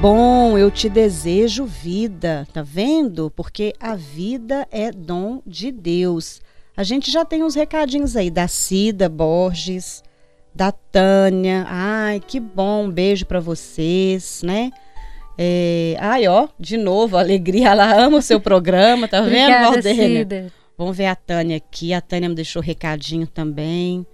Bom, 0.00 0.56
eu 0.56 0.70
te 0.70 0.88
desejo 0.88 1.66
vida, 1.66 2.48
tá 2.54 2.62
vendo? 2.62 3.30
Porque 3.30 3.74
a 3.78 3.94
vida 3.94 4.66
é 4.70 4.90
dom 4.90 5.42
de 5.46 5.70
Deus. 5.70 6.40
A 6.74 6.82
gente 6.82 7.10
já 7.10 7.22
tem 7.22 7.44
uns 7.44 7.54
recadinhos 7.54 8.16
aí 8.16 8.30
da 8.30 8.48
Cida 8.48 9.10
Borges, 9.10 10.02
da 10.54 10.72
Tânia. 10.72 11.66
Ai, 11.68 12.18
que 12.18 12.40
bom, 12.40 12.84
um 12.84 12.90
beijo 12.90 13.26
pra 13.26 13.40
vocês, 13.40 14.40
né? 14.42 14.70
É, 15.36 15.96
ai, 16.00 16.26
ó, 16.26 16.48
de 16.58 16.78
novo, 16.78 17.18
alegria, 17.18 17.68
ela 17.68 17.94
ama 17.94 18.18
o 18.18 18.22
seu 18.22 18.40
programa, 18.40 19.06
tá 19.06 19.20
vendo, 19.20 19.52
Obrigada, 19.52 19.70
Valdênia? 19.70 20.18
Cida. 20.20 20.52
Vamos 20.78 20.96
ver 20.96 21.06
a 21.06 21.14
Tânia 21.14 21.58
aqui. 21.58 21.92
A 21.92 22.00
Tânia 22.00 22.28
me 22.28 22.34
deixou 22.34 22.62
recadinho 22.62 23.26
também. 23.26 24.06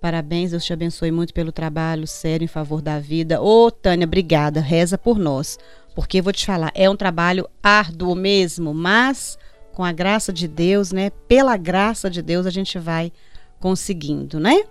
Parabéns, 0.00 0.52
Deus 0.52 0.64
te 0.64 0.72
abençoe 0.72 1.10
muito 1.10 1.34
pelo 1.34 1.52
trabalho 1.52 2.06
sério 2.06 2.44
em 2.44 2.48
favor 2.48 2.80
da 2.80 2.98
vida. 2.98 3.40
Ô, 3.42 3.70
Tânia, 3.70 4.06
obrigada. 4.06 4.60
Reza 4.60 4.96
por 4.96 5.18
nós. 5.18 5.58
Porque 5.94 6.22
vou 6.22 6.32
te 6.32 6.46
falar, 6.46 6.72
é 6.74 6.88
um 6.88 6.96
trabalho 6.96 7.48
árduo 7.62 8.14
mesmo, 8.14 8.72
mas 8.72 9.38
com 9.72 9.84
a 9.84 9.92
graça 9.92 10.32
de 10.32 10.48
Deus, 10.48 10.92
né? 10.92 11.10
Pela 11.28 11.56
graça 11.56 12.08
de 12.08 12.22
Deus 12.22 12.46
a 12.46 12.50
gente 12.50 12.78
vai 12.78 13.12
conseguindo, 13.58 14.40
né? 14.40 14.64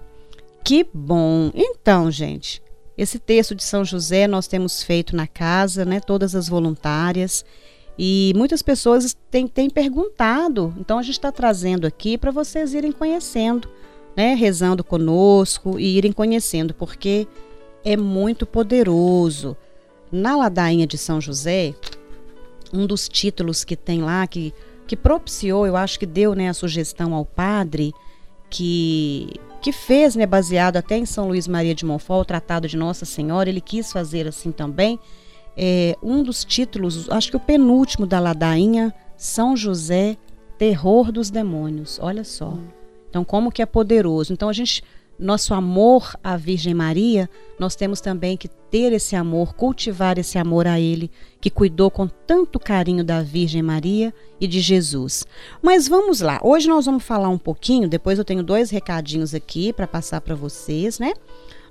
Que 0.63 0.85
bom. 0.93 1.51
Então, 1.53 2.09
gente, 2.09 2.61
esse 2.97 3.19
texto 3.19 3.53
de 3.53 3.63
São 3.63 3.85
José 3.85 4.27
nós 4.27 4.47
temos 4.47 4.81
feito 4.81 5.15
na 5.15 5.27
casa, 5.27 5.85
né? 5.85 5.99
Todas 5.99 6.35
as 6.35 6.49
voluntárias. 6.49 7.45
E 7.97 8.33
muitas 8.35 8.61
pessoas 8.61 9.15
têm, 9.29 9.47
têm 9.47 9.69
perguntado. 9.69 10.73
Então 10.79 10.97
a 10.97 11.03
gente 11.03 11.15
está 11.15 11.31
trazendo 11.31 11.85
aqui 11.85 12.17
para 12.17 12.31
vocês 12.31 12.73
irem 12.73 12.91
conhecendo, 12.91 13.69
né? 14.19 14.33
Rezando 14.33 14.83
conosco 14.83 15.79
e 15.79 15.97
irem 15.97 16.11
conhecendo, 16.11 16.73
porque 16.73 17.25
é 17.85 17.95
muito 17.95 18.45
poderoso. 18.45 19.55
Na 20.11 20.35
ladainha 20.35 20.85
de 20.85 20.97
São 20.97 21.21
José, 21.21 21.73
um 22.73 22.85
dos 22.85 23.07
títulos 23.07 23.63
que 23.63 23.77
tem 23.77 24.01
lá, 24.01 24.27
que, 24.27 24.53
que 24.85 24.97
propiciou, 24.97 25.65
eu 25.65 25.77
acho 25.77 25.97
que 25.97 26.05
deu 26.05 26.35
né, 26.35 26.49
a 26.49 26.53
sugestão 26.53 27.13
ao 27.13 27.23
padre, 27.23 27.93
que, 28.49 29.35
que 29.61 29.71
fez, 29.71 30.17
né, 30.17 30.25
baseado 30.25 30.75
até 30.75 30.97
em 30.97 31.05
São 31.05 31.29
Luís 31.29 31.47
Maria 31.47 31.73
de 31.73 31.85
Montfort, 31.85 32.23
o 32.23 32.25
Tratado 32.25 32.67
de 32.67 32.75
Nossa 32.75 33.05
Senhora, 33.05 33.47
ele 33.47 33.61
quis 33.61 33.89
fazer 33.89 34.27
assim 34.27 34.51
também. 34.51 34.99
É, 35.55 35.95
um 36.03 36.21
dos 36.21 36.43
títulos, 36.43 37.09
acho 37.09 37.29
que 37.29 37.37
o 37.37 37.39
penúltimo 37.39 38.05
da 38.05 38.19
ladainha, 38.19 38.93
São 39.15 39.55
José, 39.55 40.17
Terror 40.57 41.09
dos 41.09 41.29
Demônios. 41.29 41.97
Olha 42.01 42.25
só. 42.25 42.57
Então, 43.09 43.23
como 43.23 43.51
que 43.51 43.61
é 43.61 43.65
poderoso. 43.65 44.31
Então, 44.31 44.49
a 44.49 44.53
gente, 44.53 44.83
nosso 45.17 45.53
amor 45.53 46.15
à 46.23 46.37
Virgem 46.37 46.73
Maria, 46.73 47.29
nós 47.59 47.75
temos 47.75 47.99
também 47.99 48.37
que 48.37 48.47
ter 48.47 48.93
esse 48.93 49.15
amor, 49.15 49.53
cultivar 49.55 50.17
esse 50.17 50.37
amor 50.37 50.67
a 50.67 50.79
Ele, 50.79 51.09
que 51.41 51.49
cuidou 51.49 51.89
com 51.89 52.07
tanto 52.07 52.59
carinho 52.59 53.03
da 53.03 53.21
Virgem 53.21 53.61
Maria 53.61 54.13
e 54.39 54.47
de 54.47 54.59
Jesus. 54.59 55.25
Mas 55.61 55.87
vamos 55.87 56.21
lá. 56.21 56.39
Hoje 56.43 56.67
nós 56.67 56.85
vamos 56.85 57.03
falar 57.03 57.29
um 57.29 57.37
pouquinho. 57.37 57.89
Depois 57.89 58.19
eu 58.19 58.25
tenho 58.25 58.43
dois 58.43 58.69
recadinhos 58.69 59.33
aqui 59.33 59.73
para 59.73 59.87
passar 59.87 60.21
para 60.21 60.35
vocês, 60.35 60.99
né? 60.99 61.13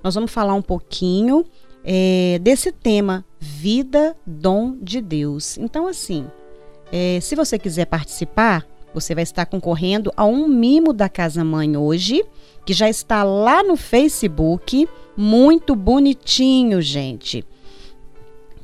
nós 0.03 0.15
vamos 0.15 0.31
falar 0.31 0.53
um 0.53 0.61
pouquinho 0.61 1.45
é, 1.83 2.39
desse 2.41 2.71
tema, 2.71 3.25
vida, 3.39 4.15
dom 4.25 4.77
de 4.81 5.01
Deus. 5.01 5.57
Então, 5.57 5.87
assim, 5.87 6.27
é, 6.91 7.19
se 7.21 7.35
você 7.35 7.57
quiser 7.57 7.85
participar, 7.85 8.65
você 8.93 9.13
vai 9.13 9.23
estar 9.23 9.45
concorrendo 9.45 10.11
a 10.15 10.25
um 10.25 10.47
mimo 10.47 10.93
da 10.93 11.07
Casa 11.07 11.43
Mãe 11.43 11.77
hoje, 11.77 12.23
que 12.65 12.73
já 12.73 12.89
está 12.89 13.23
lá 13.23 13.63
no 13.63 13.75
Facebook, 13.75 14.87
muito 15.15 15.75
bonitinho, 15.75 16.81
gente. 16.81 17.45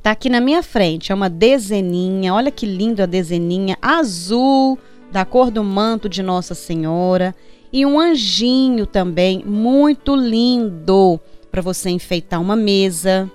Tá 0.01 0.11
aqui 0.11 0.29
na 0.29 0.39
minha 0.39 0.61
frente, 0.61 1.11
é 1.11 1.15
uma 1.15 1.29
dezeninha, 1.29 2.33
olha 2.33 2.51
que 2.51 2.65
lindo 2.65 3.01
a 3.01 3.05
dezeninha, 3.07 3.77
azul, 3.81 4.77
da 5.11 5.25
cor 5.25 5.49
do 5.49 5.63
manto 5.63 6.07
de 6.07 6.21
Nossa 6.21 6.53
Senhora, 6.53 7.35
e 7.73 7.85
um 7.85 7.99
anjinho 7.99 8.85
também, 8.85 9.43
muito 9.43 10.15
lindo, 10.15 11.19
para 11.51 11.61
você 11.61 11.89
enfeitar 11.89 12.39
uma 12.39 12.55
mesa 12.55 13.29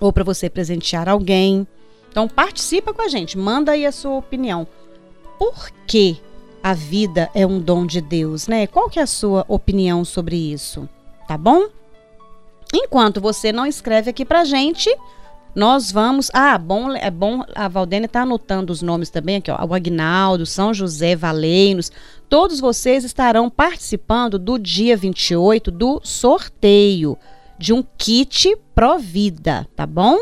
ou 0.00 0.12
para 0.12 0.24
você 0.24 0.50
presentear 0.50 1.08
alguém. 1.08 1.66
Então 2.10 2.26
participa 2.26 2.92
com 2.92 3.02
a 3.02 3.08
gente, 3.08 3.38
manda 3.38 3.72
aí 3.72 3.86
a 3.86 3.92
sua 3.92 4.16
opinião. 4.16 4.66
Por 5.38 5.70
que 5.86 6.20
a 6.62 6.74
vida 6.74 7.30
é 7.34 7.46
um 7.46 7.60
dom 7.60 7.86
de 7.86 8.00
Deus, 8.00 8.46
né? 8.48 8.66
Qual 8.66 8.90
que 8.90 8.98
é 8.98 9.02
a 9.02 9.06
sua 9.06 9.44
opinião 9.48 10.04
sobre 10.04 10.36
isso? 10.36 10.88
Tá 11.26 11.38
bom? 11.38 11.68
Enquanto 12.74 13.20
você 13.20 13.52
não 13.52 13.66
escreve 13.66 14.10
aqui 14.10 14.24
pra 14.24 14.44
gente, 14.44 14.94
nós 15.54 15.90
vamos. 15.90 16.30
Ah, 16.34 16.58
bom, 16.58 16.92
é 16.92 17.10
bom. 17.10 17.42
A 17.54 17.68
Valdênia 17.68 18.08
tá 18.08 18.22
anotando 18.22 18.72
os 18.72 18.82
nomes 18.82 19.10
também 19.10 19.36
aqui, 19.36 19.50
ó. 19.50 19.64
O 19.64 19.74
Agnaldo, 19.74 20.44
São 20.44 20.74
José, 20.74 21.16
Valeinos. 21.16 21.90
Todos 22.28 22.60
vocês 22.60 23.04
estarão 23.04 23.48
participando 23.48 24.38
do 24.38 24.58
dia 24.58 24.96
28 24.96 25.70
do 25.70 26.00
sorteio 26.04 27.16
de 27.58 27.72
um 27.72 27.82
kit 27.96 28.56
Provida, 28.74 29.66
tá 29.74 29.84
bom? 29.86 30.18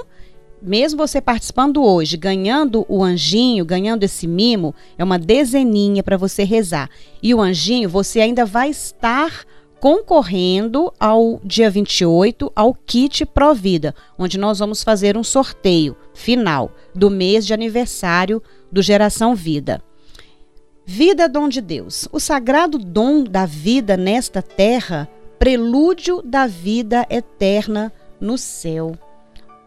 Mesmo 0.67 0.99
você 0.99 1.21
participando 1.21 1.81
hoje, 1.81 2.17
ganhando 2.17 2.85
o 2.89 3.05
anjinho, 3.05 3.65
ganhando 3.65 4.03
esse 4.03 4.27
mimo, 4.27 4.75
é 4.99 5.05
uma 5.05 5.17
dezeninha 5.17 6.03
para 6.03 6.17
você 6.17 6.43
rezar. 6.43 6.91
E 7.23 7.33
o 7.33 7.41
anjinho, 7.41 7.89
você 7.89 8.21
ainda 8.21 8.45
vai 8.45 8.69
estar 8.71 9.45
concorrendo 9.79 10.93
ao 10.99 11.41
dia 11.45 11.71
28 11.71 12.51
ao 12.57 12.75
kit 12.75 13.25
Provida, 13.25 13.95
onde 14.19 14.37
nós 14.37 14.59
vamos 14.59 14.83
fazer 14.83 15.17
um 15.17 15.23
sorteio 15.23 15.97
final 16.13 16.73
do 16.93 17.09
mês 17.09 17.47
de 17.47 17.55
aniversário 17.55 18.43
do 18.73 18.83
Geração 18.83 19.37
Vida. 19.37 19.81
Vida 20.85 21.23
é 21.25 21.29
dom 21.29 21.49
de 21.49 21.61
Deus. 21.61 22.09
O 22.11 22.19
sagrado 22.19 22.77
dom 22.77 23.23
da 23.23 23.47
vida 23.47 23.97
nesta 23.97 24.43
terra, 24.43 25.09
prelúdio 25.39 26.21
da 26.23 26.49
vida 26.49 27.07
eterna 27.09 27.93
no 28.21 28.37
céu. 28.37 28.99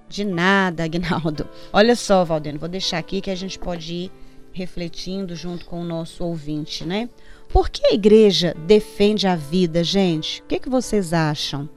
De 0.10 0.26
nada, 0.26 0.84
Agnaldo. 0.86 1.48
Olha 1.72 1.96
só, 1.96 2.26
Valdeno, 2.26 2.60
vou 2.60 2.68
deixar 2.68 2.98
aqui 2.98 3.22
que 3.22 3.30
a 3.30 3.36
gente 3.36 3.60
pode 3.60 3.94
ir 3.94 4.12
refletindo 4.52 5.36
junto 5.36 5.66
com 5.66 5.82
o 5.82 5.86
nosso 5.86 6.24
ouvinte, 6.24 6.84
né? 6.86 7.08
Por 7.48 7.70
que 7.70 7.86
a 7.86 7.94
igreja 7.94 8.56
defende 8.66 9.28
a 9.28 9.36
vida, 9.36 9.84
gente? 9.84 10.42
O 10.42 10.46
que, 10.46 10.60
que 10.60 10.70
vocês 10.70 11.14
acham? 11.14 11.70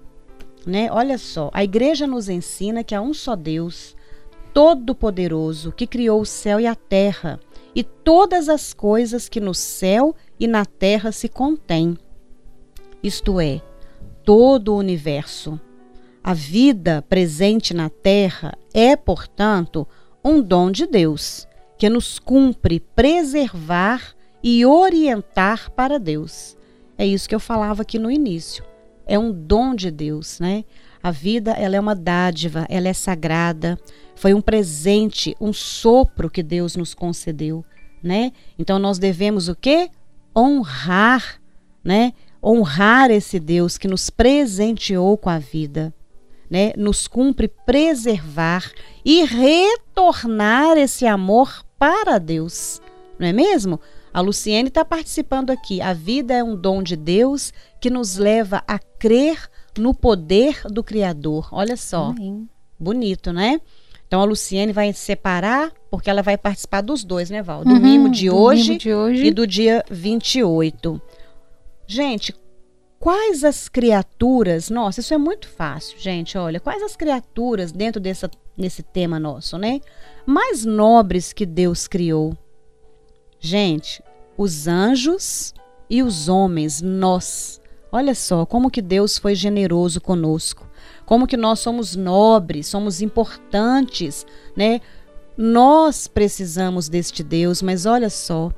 Né? 0.67 0.89
Olha 0.91 1.19
só, 1.19 1.51
a 1.53 1.63
igreja 1.63 2.07
nos 2.07 2.29
ensina 2.29 2.85
que 2.85 2.95
há 2.95 3.01
um 3.01 3.13
só 3.13 3.35
Deus, 3.35 3.97
todo-poderoso, 4.53 5.73
que 5.73 5.87
criou 5.87 6.21
o 6.21 6.27
céu 6.27 6.61
e 6.61 6.67
a 6.67 6.75
terra, 6.75 7.41
e 7.75 7.83
todas 7.83 8.49
as 8.49 8.73
coisas 8.73 9.29
que 9.29 9.41
no 9.41 9.55
céu 9.55 10.15
e 10.39 10.47
na 10.47 10.65
terra 10.65 11.11
se 11.11 11.29
contêm. 11.29 11.97
Isto 13.03 13.41
é, 13.41 13.61
todo 14.25 14.73
o 14.73 14.79
universo. 14.79 15.59
A 16.25 16.35
vida 16.35 17.03
presente 17.09 17.75
na 17.75 17.91
terra 17.91 18.57
é, 18.73 18.95
portanto, 18.95 19.87
um 20.25 20.41
dom 20.41 20.71
de 20.71 20.87
Deus, 20.87 21.49
que 21.77 21.89
nos 21.91 22.21
cumpre 22.21 22.79
preservar 22.79 24.15
e 24.41 24.65
orientar 24.65 25.73
para 25.73 25.99
Deus. 25.99 26.57
É 26.97 27.05
isso 27.05 27.29
que 27.29 27.35
eu 27.35 27.41
falava 27.41 27.83
aqui 27.83 27.99
no 27.99 28.09
início. 28.09 28.65
É 29.05 29.19
um 29.19 29.33
dom 29.33 29.75
de 29.75 29.91
Deus, 29.91 30.39
né? 30.39 30.65
A 31.03 31.11
vida, 31.11 31.51
ela 31.53 31.75
é 31.75 31.81
uma 31.81 31.95
dádiva, 31.97 32.67
ela 32.69 32.87
é 32.87 32.93
sagrada, 32.93 33.77
foi 34.15 34.33
um 34.33 34.41
presente, 34.41 35.37
um 35.41 35.53
sopro 35.53 36.31
que 36.31 36.45
Deus 36.45 36.77
nos 36.77 36.95
concedeu, 36.95 37.65
né? 38.01 38.31
Então 38.57 38.79
nós 38.79 38.97
devemos 39.01 39.49
o 39.49 39.57
quê? 39.57 39.91
Honrar, 40.37 41.41
né? 41.83 42.13
Honrar 42.41 43.11
esse 43.11 43.41
Deus 43.41 43.77
que 43.77 43.89
nos 43.89 44.09
presenteou 44.09 45.19
com 45.19 45.29
a 45.29 45.41
vida 45.41 45.93
né, 46.53 46.73
nos 46.77 47.09
cumpre 47.09 47.49
preservar 47.49 48.71
e 49.03 49.25
retornar 49.25 50.77
esse 50.77 51.07
amor 51.07 51.65
para 51.79 52.19
Deus, 52.19 52.81
não 53.19 53.27
é 53.27 53.33
mesmo? 53.33 53.81
A 54.13 54.21
Luciene 54.21 54.69
está 54.69 54.85
participando 54.85 55.49
aqui. 55.51 55.81
A 55.81 55.95
vida 55.95 56.35
é 56.35 56.45
um 56.45 56.55
dom 56.55 56.83
de 56.83 56.95
Deus 56.95 57.51
que 57.81 57.89
nos 57.89 58.19
leva 58.19 58.63
a 58.69 58.79
crer 58.79 59.49
no 59.79 59.95
poder 59.95 60.61
do 60.67 60.85
Criador. 60.85 61.49
Olha 61.51 61.79
só. 61.79 62.11
Amém. 62.11 62.47
Bonito, 62.79 63.33
né? 63.33 63.59
Então 64.07 64.21
a 64.21 64.25
Luciene 64.25 64.71
vai 64.75 64.93
separar, 64.93 65.73
porque 65.91 66.11
ela 66.11 66.21
vai 66.21 66.37
participar 66.37 66.83
dos 66.83 67.03
dois, 67.03 67.31
né, 67.31 67.41
Val? 67.43 67.65
Do 67.65 67.73
Uhum, 67.73 67.81
mimo 67.81 68.11
de 68.11 68.29
do 68.29 68.37
hoje 68.37 68.77
de 68.77 68.93
hoje. 68.93 69.25
e 69.25 69.31
do 69.31 69.47
dia 69.47 69.83
28. 69.91 71.01
Gente, 71.87 72.35
quais 73.03 73.43
as 73.43 73.69
criaturas, 73.69 74.71
nossa, 74.71 75.01
isso 75.01 75.13
é 75.13 75.19
muito 75.19 75.49
fácil, 75.49 75.99
gente, 75.99 76.39
olha, 76.39 76.61
quais 76.61 76.81
as 76.85 76.95
criaturas 76.95 77.73
dentro 77.73 78.01
dessa, 78.01 78.31
nesse 78.57 78.81
tema 78.81 79.19
nosso, 79.19 79.59
né? 79.59 79.81
Mais 80.25 80.65
nobres 80.65 81.33
que 81.33 81.45
Deus 81.45 81.89
criou? 81.89 82.33
Gente, 83.41 84.01
os 84.39 84.69
anjos 84.69 85.53
e 85.91 86.01
os 86.01 86.29
homens, 86.29 86.81
nós. 86.81 87.61
Olha 87.91 88.15
só 88.15 88.47
como 88.47 88.71
que 88.71 88.81
Deus 88.81 89.19
foi 89.19 89.35
generoso 89.35 90.01
conosco. 90.01 90.65
Como 91.05 91.27
que 91.27 91.37
nós 91.37 91.59
somos 91.59 91.97
nobres, 91.97 92.69
somos 92.69 93.03
importantes, 93.03 94.25
né? 94.57 94.81
Nós 95.37 96.07
precisamos 96.07 96.89
deste 96.89 97.25
Deus, 97.25 97.63
mas 97.63 97.85
olha 97.85 98.09
só, 98.09 98.53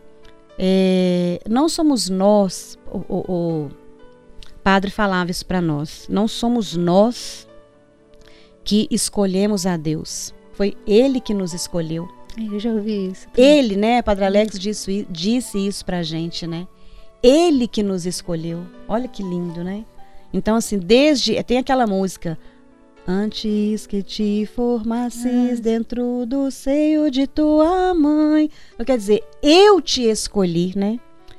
é, 0.58 1.40
não 1.48 1.66
somos 1.66 2.10
nós, 2.10 2.78
o, 2.92 2.98
o- 3.08 3.32
o 3.32 3.70
padre 4.64 4.90
falava 4.90 5.30
isso 5.30 5.46
para 5.46 5.60
nós, 5.60 6.06
não 6.08 6.26
somos 6.26 6.74
nós 6.74 7.46
que 8.64 8.88
escolhemos 8.90 9.66
a 9.66 9.76
Deus, 9.76 10.34
foi 10.54 10.74
Ele 10.86 11.20
que 11.20 11.34
nos 11.34 11.52
escolheu. 11.52 12.08
Eu 12.36 12.58
já 12.58 12.70
ouvi 12.70 13.10
isso. 13.10 13.28
Ele, 13.36 13.76
né, 13.76 14.02
Padre 14.02 14.24
Alex 14.24 14.58
disse, 14.58 15.06
disse 15.08 15.56
isso 15.64 15.84
pra 15.84 16.02
gente, 16.02 16.48
né? 16.48 16.66
Ele 17.22 17.68
que 17.68 17.82
nos 17.82 18.06
escolheu. 18.06 18.66
Olha 18.88 19.06
que 19.06 19.22
lindo, 19.22 19.62
né? 19.62 19.84
Então, 20.32 20.56
assim, 20.56 20.78
desde. 20.78 21.40
Tem 21.44 21.58
aquela 21.58 21.86
música. 21.86 22.36
Antes 23.06 23.86
que 23.86 24.02
te 24.02 24.48
formasses 24.54 25.60
dentro 25.60 26.26
do 26.26 26.50
seio 26.50 27.10
de 27.10 27.26
tua 27.26 27.94
mãe. 27.94 28.50
Então, 28.74 28.84
quer 28.84 28.96
dizer, 28.96 29.22
eu 29.42 29.80
te 29.80 30.02
escolhi, 30.02 30.72
né? 30.76 30.98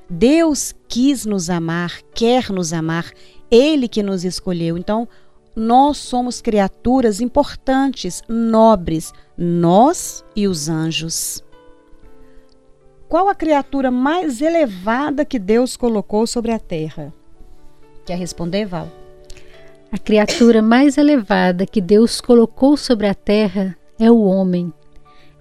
Deus 0.10 0.74
quis 0.88 1.26
nos 1.26 1.50
amar, 1.50 2.02
quer 2.14 2.50
nos 2.50 2.74
amar. 2.74 3.12
Ele 3.50 3.88
que 3.88 4.04
nos 4.04 4.24
escolheu. 4.24 4.78
Então, 4.78 5.08
nós 5.56 5.98
somos 5.98 6.42
criaturas 6.42 7.22
importantes, 7.22 8.22
nobres, 8.28 9.14
nós 9.38 10.24
e 10.36 10.48
os 10.48 10.68
anjos. 10.68 11.44
Qual 13.08 13.30
a 13.30 13.36
criatura 13.36 13.90
mais 13.90 14.42
elevada 14.42 15.24
que 15.24 15.40
Deus 15.40 15.78
colocou 15.78 16.28
sobre 16.28 16.52
a 16.52 16.60
terra? 16.60 17.14
Quer 18.06 18.18
responder, 18.18 18.66
Val? 18.66 18.90
A 19.92 19.98
criatura 19.98 20.62
mais 20.62 20.98
elevada 20.98 21.66
que 21.66 21.80
Deus 21.80 22.20
colocou 22.20 22.76
sobre 22.76 23.08
a 23.08 23.14
terra 23.14 23.78
é 23.98 24.12
o 24.12 24.24
homem, 24.24 24.74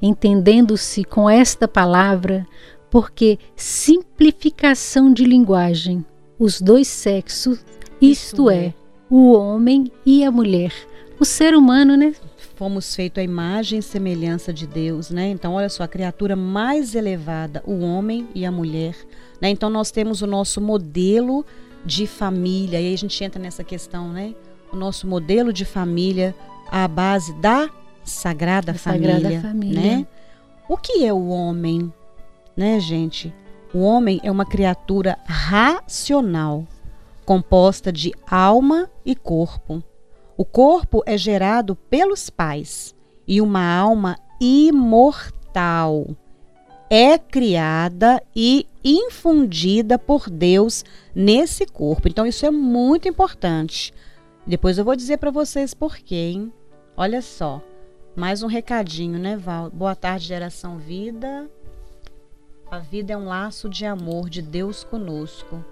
entendendo-se 0.01 1.03
com 1.03 1.29
esta 1.29 1.67
palavra, 1.67 2.47
porque 2.95 3.41
simplificação 3.57 5.13
de 5.13 5.25
linguagem, 5.25 6.07
os 6.39 6.61
dois 6.61 6.87
sexos, 6.87 7.59
isto 8.01 8.49
é, 8.49 8.67
é. 8.67 8.75
o 9.11 9.33
homem 9.33 9.91
e 10.07 10.23
a 10.23 10.31
mulher. 10.31 10.73
O 11.19 11.25
ser 11.25 11.57
humano, 11.57 11.97
né? 11.97 12.15
Fomos 12.55 12.95
feitos 12.95 13.21
à 13.21 13.25
imagem 13.25 13.81
e 13.81 13.83
semelhança 13.83 14.53
de 14.53 14.65
Deus, 14.65 15.11
né? 15.11 15.29
Então, 15.29 15.55
olha 15.55 15.69
só, 15.69 15.83
a 15.83 15.89
criatura 15.89 16.37
mais 16.37 16.95
elevada, 16.95 17.65
o 17.67 17.81
homem 17.81 18.29
e 18.33 18.47
a 18.47 18.53
mulher. 18.53 18.95
Né? 19.41 19.49
Então, 19.49 19.69
nós 19.69 19.91
temos 19.91 20.23
o 20.23 20.27
nosso 20.29 20.61
modelo 20.61 21.45
de 21.85 22.07
família, 22.07 22.81
e 22.81 22.87
aí 22.87 22.95
a 22.95 22.99
gente 22.99 23.25
entra 23.25 23.43
nessa 23.43 23.65
questão, 23.65 24.13
né? 24.13 24.37
O 24.73 24.77
nosso 24.77 25.05
modelo 25.05 25.53
de 25.53 25.65
família 25.65 26.33
à 26.71 26.87
base 26.87 27.35
da 27.41 27.69
Sagrada, 28.05 28.73
Da 28.73 28.79
família, 28.79 29.15
Sagrada 29.15 29.41
Família. 29.41 29.81
né? 29.81 30.07
O 30.69 30.77
que 30.77 31.05
é 31.05 31.13
o 31.13 31.27
homem, 31.27 31.93
né, 32.57 32.79
gente? 32.81 33.35
O 33.73 33.81
homem 33.81 34.21
é 34.23 34.31
uma 34.31 34.45
criatura 34.45 35.19
racional, 35.25 36.67
composta 37.25 37.93
de 37.93 38.13
alma 38.27 38.89
e 39.05 39.15
corpo. 39.15 39.83
O 40.37 40.45
corpo 40.45 41.03
é 41.07 41.17
gerado 41.17 41.75
pelos 41.75 42.31
pais 42.31 42.95
e 43.27 43.41
uma 43.41 43.65
alma 43.65 44.17
imortal 44.41 46.07
é 46.91 47.19
criada 47.19 48.23
e 48.37 48.67
infundida 48.85 49.99
por 49.99 50.31
Deus 50.31 50.85
nesse 51.15 51.67
corpo. 51.67 52.07
Então 52.09 52.27
isso 52.27 52.45
é 52.47 52.51
muito 52.51 53.09
importante. 53.09 53.93
Depois 54.47 54.79
eu 54.79 54.85
vou 54.85 54.95
dizer 54.95 55.17
para 55.17 55.31
vocês 55.31 55.73
por 55.75 55.97
quê, 55.97 56.33
hein? 56.33 56.53
Olha 56.97 57.23
só. 57.23 57.63
Mais 58.15 58.43
um 58.43 58.47
recadinho, 58.47 59.19
né, 59.19 59.37
Val? 59.37 59.71
Boa 59.71 59.97
tarde, 59.97 60.27
geração 60.27 60.79
vida. 60.79 61.51
A 62.75 62.81
vida 62.81 63.13
é 63.13 63.17
um 63.17 63.27
laço 63.27 63.69
de 63.69 63.87
amor 63.87 64.29
de 64.29 64.43
Deus 64.43 64.83
conosco. 64.83 65.65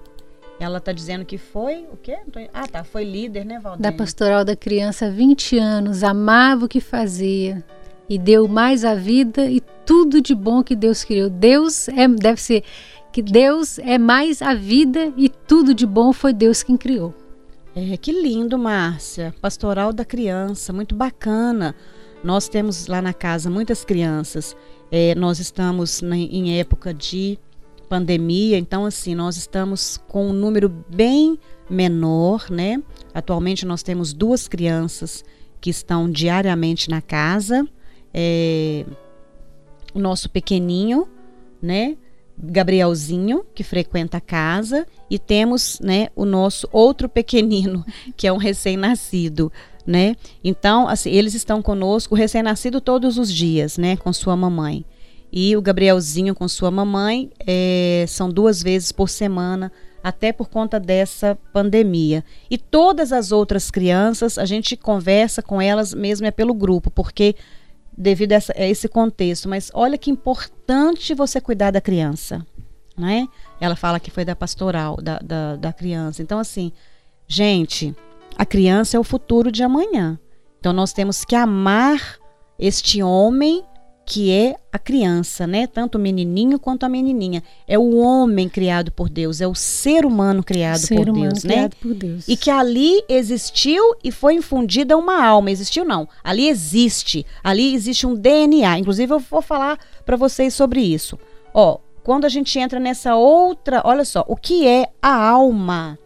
Ela 0.61 0.79
tá 0.79 0.93
dizendo 0.93 1.25
que 1.25 1.37
foi 1.37 1.85
o 1.93 1.97
quê? 1.97 2.17
Ah, 2.55 2.69
tá. 2.69 2.85
Foi 2.85 3.03
líder, 3.03 3.45
né, 3.45 3.59
Valdênia? 3.59 3.91
Da 3.91 3.97
pastoral 3.99 4.45
da 4.45 4.55
criança, 4.55 5.11
20 5.11 5.59
anos, 5.59 6.05
amava 6.05 6.67
o 6.67 6.69
que 6.69 6.81
fazia 6.81 7.65
e 8.09 8.17
deu 8.17 8.47
mais 8.47 8.85
a 8.85 8.95
vida 8.95 9.47
e 9.47 9.61
tudo 9.85 10.21
de 10.21 10.33
bom 10.33 10.63
que 10.63 10.77
Deus 10.77 11.03
criou. 11.03 11.29
Deus 11.29 11.89
é, 11.89 12.07
deve 12.07 12.41
ser 12.41 12.63
que 13.13 13.21
Deus 13.21 13.81
é 13.81 13.99
mais 13.99 14.41
a 14.41 14.55
vida 14.55 15.13
e 15.17 15.29
tudo 15.29 15.75
de 15.75 15.85
bom 15.85 16.13
foi 16.13 16.33
Deus 16.33 16.63
quem 16.63 16.77
criou. 16.77 17.13
É, 17.75 17.97
que 17.97 18.13
lindo, 18.13 18.57
Márcia. 18.57 19.35
Pastoral 19.41 19.93
da 19.93 20.05
criança, 20.05 20.73
muito 20.73 20.95
bacana. 20.95 21.75
Nós 22.23 22.49
temos 22.49 22.87
lá 22.87 23.03
na 23.03 23.13
casa 23.13 23.51
muitas 23.51 23.85
crianças. 23.85 24.57
É, 24.95 25.15
nós 25.15 25.39
estamos 25.39 26.03
na- 26.03 26.19
em 26.19 26.59
época 26.61 26.93
de 26.93 27.39
pandemia, 27.89 28.59
então 28.59 28.85
assim, 28.85 29.15
nós 29.15 29.39
estamos 29.39 29.97
com 30.07 30.29
um 30.29 30.33
número 30.35 30.69
bem 30.69 31.39
menor, 31.69 32.51
né? 32.51 32.83
Atualmente 33.15 33.65
nós 33.65 33.83
temos 33.83 34.13
duas 34.13 34.47
crianças 34.47 35.25
que 35.63 35.71
estão 35.71 36.11
diariamente 36.11 36.91
na 36.91 37.01
casa. 37.01 37.67
É, 38.13 38.85
o 39.95 39.99
nosso 39.99 40.29
pequeninho, 40.29 41.09
né? 41.61 41.97
Gabrielzinho, 42.37 43.45
que 43.55 43.63
frequenta 43.63 44.17
a 44.17 44.21
casa, 44.21 44.87
e 45.09 45.19
temos, 45.19 45.79
né, 45.81 46.09
o 46.17 46.25
nosso 46.25 46.67
outro 46.73 47.09
pequenino, 47.09 47.85
que 48.17 48.27
é 48.27 48.33
um 48.33 48.39
recém-nascido, 48.39 49.53
né? 49.87 50.15
Então, 50.43 50.89
assim, 50.89 51.11
eles 51.11 51.35
estão 51.35 51.61
conosco, 51.63 52.15
o 52.15 52.19
recém-nascido 52.19 52.81
todos 52.81 53.19
os 53.19 53.33
dias, 53.33 53.77
né, 53.79 53.97
com 53.97 54.13
sua 54.13 54.37
mamãe. 54.37 54.85
E 55.33 55.57
o 55.57 55.63
Gabrielzinho 55.63 56.35
com 56.35 56.47
sua 56.47 56.71
mamãe 56.71 57.31
é, 57.47 58.05
são 58.07 58.29
duas 58.31 58.63
vezes 58.63 58.93
por 58.93 59.09
semana, 59.09 59.73
até 60.05 60.33
por 60.33 60.49
conta 60.49 60.79
dessa 60.79 61.39
pandemia. 61.53 62.23
E 62.51 62.59
todas 62.59 63.13
as 63.13 63.33
outras 63.33 63.71
crianças, 63.71 64.37
a 64.37 64.45
gente 64.45 64.77
conversa 64.77 65.41
com 65.43 65.61
elas 65.63 65.95
mesmo 65.95 66.27
é 66.27 66.31
pelo 66.31 66.53
grupo, 66.53 66.91
porque 66.91 67.35
devido 67.97 68.33
a, 68.33 68.37
essa- 68.37 68.53
a 68.57 68.67
esse 68.67 68.89
contexto. 68.89 69.49
Mas 69.49 69.71
olha 69.73 69.97
que 69.97 70.11
importante 70.11 71.15
você 71.15 71.41
cuidar 71.41 71.71
da 71.71 71.81
criança, 71.81 72.45
né? 72.97 73.27
Ela 73.61 73.77
fala 73.77 73.99
que 74.01 74.11
foi 74.11 74.25
da 74.25 74.37
pastoral, 74.37 74.97
da, 74.97 75.19
da, 75.19 75.57
da 75.57 75.73
criança. 75.73 76.21
Então, 76.21 76.39
assim, 76.39 76.73
gente, 77.27 77.95
a 78.37 78.45
criança 78.45 78.97
é 78.97 79.01
o 79.01 79.05
futuro 79.05 79.51
de 79.51 79.63
amanhã. 79.63 80.19
Então, 80.59 80.73
nós 80.73 80.93
temos 80.93 81.25
que 81.25 81.35
amar 81.35 82.19
este 82.59 83.03
homem 83.03 83.65
que 84.05 84.31
é 84.31 84.57
a 84.73 84.79
criança, 84.79 85.47
né? 85.47 85.67
Tanto 85.67 85.97
o 85.97 86.01
menininho 86.01 86.59
quanto 86.59 86.85
a 86.85 86.89
menininha. 86.89 87.43
É 87.67 87.79
o 87.79 87.97
homem 87.97 88.49
criado 88.49 88.91
por 88.91 89.09
Deus, 89.09 89.41
é 89.41 89.47
o 89.47 89.55
ser 89.55 90.05
humano 90.05 90.43
criado 90.43 90.79
Ser 90.79 90.97
por 90.97 91.09
humano 91.09 91.31
Deus, 91.31 91.45
né? 91.45 91.55
criado 91.55 91.77
por 91.77 91.95
Deus. 91.95 92.29
E 92.29 92.37
que 92.37 92.51
ali 92.51 93.03
existiu 93.09 93.83
e 94.03 94.11
foi 94.11 94.35
infundida 94.35 94.97
uma 94.97 95.25
alma. 95.25 95.51
Existiu 95.51 95.85
não. 95.85 96.09
Ali 96.23 96.49
existe. 96.49 97.25
Ali 97.43 97.75
existe 97.75 98.07
um 98.07 98.15
DNA. 98.15 98.79
Inclusive 98.79 99.13
eu 99.13 99.19
vou 99.19 99.43
falar 99.43 99.79
para 100.05 100.17
vocês 100.17 100.53
sobre 100.53 100.81
isso. 100.81 101.19
Ó, 101.55 101.79
quando 102.03 102.25
a 102.25 102.29
gente 102.29 102.59
entra 102.59 102.81
nessa 102.81 103.15
outra, 103.15 103.83
olha 103.85 104.05
só, 104.05 104.25
o 104.27 104.37
que 104.37 104.67
é 104.67 104.89
a 105.01 105.15
alma? 105.15 105.99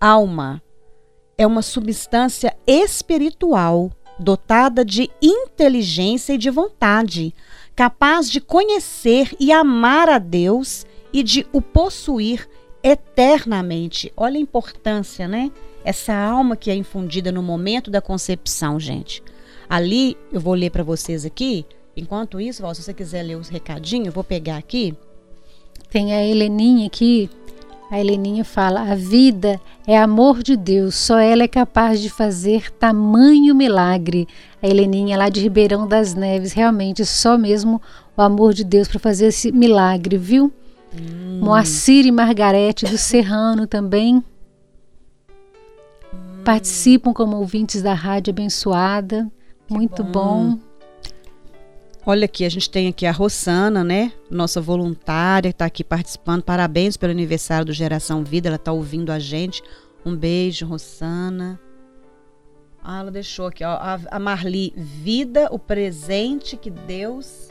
Alma 0.00 0.62
é 1.36 1.46
uma 1.46 1.62
substância 1.62 2.56
espiritual 2.66 3.90
dotada 4.18 4.84
de 4.84 5.10
inteligência 5.20 6.34
e 6.34 6.38
de 6.38 6.50
vontade, 6.50 7.34
capaz 7.74 8.30
de 8.30 8.40
conhecer 8.40 9.34
e 9.38 9.52
amar 9.52 10.08
a 10.08 10.18
Deus 10.18 10.86
e 11.12 11.22
de 11.22 11.46
o 11.52 11.60
possuir 11.60 12.48
eternamente. 12.82 14.12
Olha 14.16 14.36
a 14.36 14.40
importância, 14.40 15.26
né? 15.28 15.50
Essa 15.84 16.14
alma 16.14 16.56
que 16.56 16.70
é 16.70 16.74
infundida 16.74 17.32
no 17.32 17.42
momento 17.42 17.90
da 17.90 18.00
concepção, 18.00 18.78
gente. 18.78 19.22
Ali, 19.68 20.16
eu 20.32 20.40
vou 20.40 20.54
ler 20.54 20.70
para 20.70 20.84
vocês 20.84 21.24
aqui. 21.24 21.66
Enquanto 21.96 22.40
isso, 22.40 22.62
se 22.74 22.82
você 22.82 22.94
quiser 22.94 23.22
ler 23.22 23.36
os 23.36 23.48
recadinhos, 23.48 24.06
eu 24.06 24.12
vou 24.12 24.24
pegar 24.24 24.56
aqui. 24.56 24.94
Tem 25.90 26.14
a 26.14 26.24
Heleninha 26.24 26.86
aqui. 26.86 27.28
A 27.92 28.00
Heleninha 28.00 28.42
fala: 28.42 28.90
a 28.90 28.94
vida 28.94 29.60
é 29.86 29.98
amor 29.98 30.42
de 30.42 30.56
Deus, 30.56 30.94
só 30.94 31.18
ela 31.18 31.42
é 31.42 31.48
capaz 31.48 32.00
de 32.00 32.08
fazer 32.08 32.70
tamanho 32.70 33.54
milagre. 33.54 34.26
A 34.62 34.66
Heleninha 34.66 35.18
lá 35.18 35.28
de 35.28 35.42
Ribeirão 35.42 35.86
das 35.86 36.14
Neves, 36.14 36.54
realmente 36.54 37.04
só 37.04 37.36
mesmo 37.36 37.82
o 38.16 38.22
amor 38.22 38.54
de 38.54 38.64
Deus 38.64 38.88
para 38.88 38.98
fazer 38.98 39.26
esse 39.26 39.52
milagre, 39.52 40.16
viu? 40.16 40.50
Moacir 41.38 42.06
e 42.06 42.10
Margarete 42.10 42.86
do 42.86 42.96
Serrano 42.96 43.66
também 43.66 44.24
participam 46.46 47.12
como 47.12 47.36
ouvintes 47.36 47.82
da 47.82 47.92
Rádio 47.92 48.30
Abençoada. 48.30 49.30
Muito 49.68 50.02
bom. 50.02 50.58
Olha 52.04 52.24
aqui, 52.24 52.44
a 52.44 52.48
gente 52.48 52.68
tem 52.68 52.88
aqui 52.88 53.06
a 53.06 53.12
Rossana, 53.12 53.84
né? 53.84 54.12
Nossa 54.28 54.60
voluntária, 54.60 55.50
que 55.52 55.54
está 55.54 55.66
aqui 55.66 55.84
participando. 55.84 56.42
Parabéns 56.42 56.96
pelo 56.96 57.12
aniversário 57.12 57.64
do 57.66 57.72
Geração 57.72 58.24
Vida. 58.24 58.48
Ela 58.48 58.56
está 58.56 58.72
ouvindo 58.72 59.12
a 59.12 59.20
gente. 59.20 59.62
Um 60.04 60.16
beijo, 60.16 60.66
Rossana. 60.66 61.60
Ah, 62.82 62.98
ela 63.00 63.10
deixou 63.12 63.46
aqui, 63.46 63.62
ó. 63.62 63.78
A, 64.10 64.18
Marli, 64.18 64.72
vida, 64.76 65.48
o 65.52 65.58
presente 65.60 66.56
que 66.56 66.70
Deus. 66.70 67.48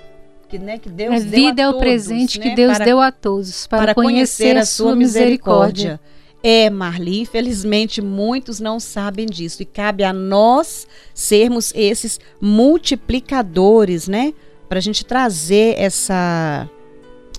Que, 0.50 0.60
né, 0.60 0.78
que 0.78 0.90
Deus 0.90 1.16
A 1.16 1.20
deu 1.20 1.30
vida 1.30 1.62
a 1.62 1.66
é 1.66 1.70
o 1.70 1.72
todos, 1.72 1.86
presente 1.88 2.38
né, 2.38 2.50
que 2.50 2.56
Deus 2.58 2.74
para- 2.74 2.84
deu 2.84 3.00
a 3.00 3.10
todos 3.10 3.68
para, 3.68 3.96
conhecer, 3.96 4.58
a 4.58 4.66
sua 4.66 4.94
misericórdia. 4.98 5.98
É, 6.44 6.70
Marli, 6.70 7.22
infelizmente 7.22 8.02
muitos 8.02 8.60
não 8.60 8.80
sabem 8.80 9.28
disso 9.28 9.62
e 9.62 9.66
cabe 9.66 10.04
a 10.04 10.12
nós 10.12 10.88
sermos 11.14 11.72
esses 11.76 12.20
multiplicadores, 12.42 14.08
né? 14.08 14.34
Para 14.68 14.80
a 14.80 14.82
gente 14.82 15.06
trazer 15.06 15.76
essa 15.78 16.70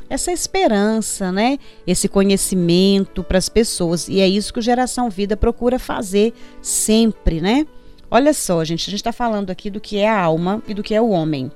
essa 0.09 0.31
esperança, 0.31 1.33
né? 1.33 1.59
Esse 1.87 2.09
conhecimento 2.09 3.25
para 3.25 3.39
as 3.39 3.49
pessoas 3.49 4.09
e 4.09 4.21
é 4.21 4.29
isso 4.29 4.53
que 4.53 4.59
o 4.61 4.63
Geração 4.63 5.11
Vida 5.11 5.37
procura 5.37 5.79
fazer 5.79 6.33
sempre, 6.61 7.41
né? 7.41 7.67
Olha 8.11 8.35
só, 8.35 8.63
gente, 8.63 8.83
a 8.89 8.91
gente 8.91 9.01
está 9.01 9.13
falando 9.13 9.51
aqui 9.51 9.71
do 9.71 9.81
que 9.81 9.97
é 9.97 10.09
a 10.09 10.21
alma 10.21 10.63
e 10.69 10.75
do 10.75 10.83
que 10.83 10.95
é 10.95 11.01
o 11.01 11.09
homem. 11.09 11.51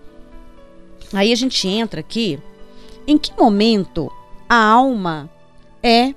Aí 1.12 1.30
a 1.30 1.36
gente 1.36 1.68
entra 1.68 2.00
aqui. 2.00 2.40
Em 3.06 3.16
que 3.16 3.30
momento 3.38 4.10
a 4.48 4.56
alma 4.56 5.30
é 5.82 6.14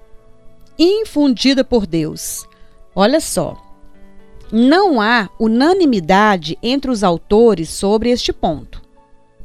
infundida 0.79 1.63
por 1.63 1.85
Deus? 1.85 2.47
Olha 2.95 3.19
só. 3.19 3.57
Não 4.51 4.99
há 4.99 5.29
unanimidade 5.39 6.57
entre 6.63 6.89
os 6.89 7.03
autores 7.03 7.69
sobre 7.69 8.09
este 8.09 8.33
ponto. 8.33 8.81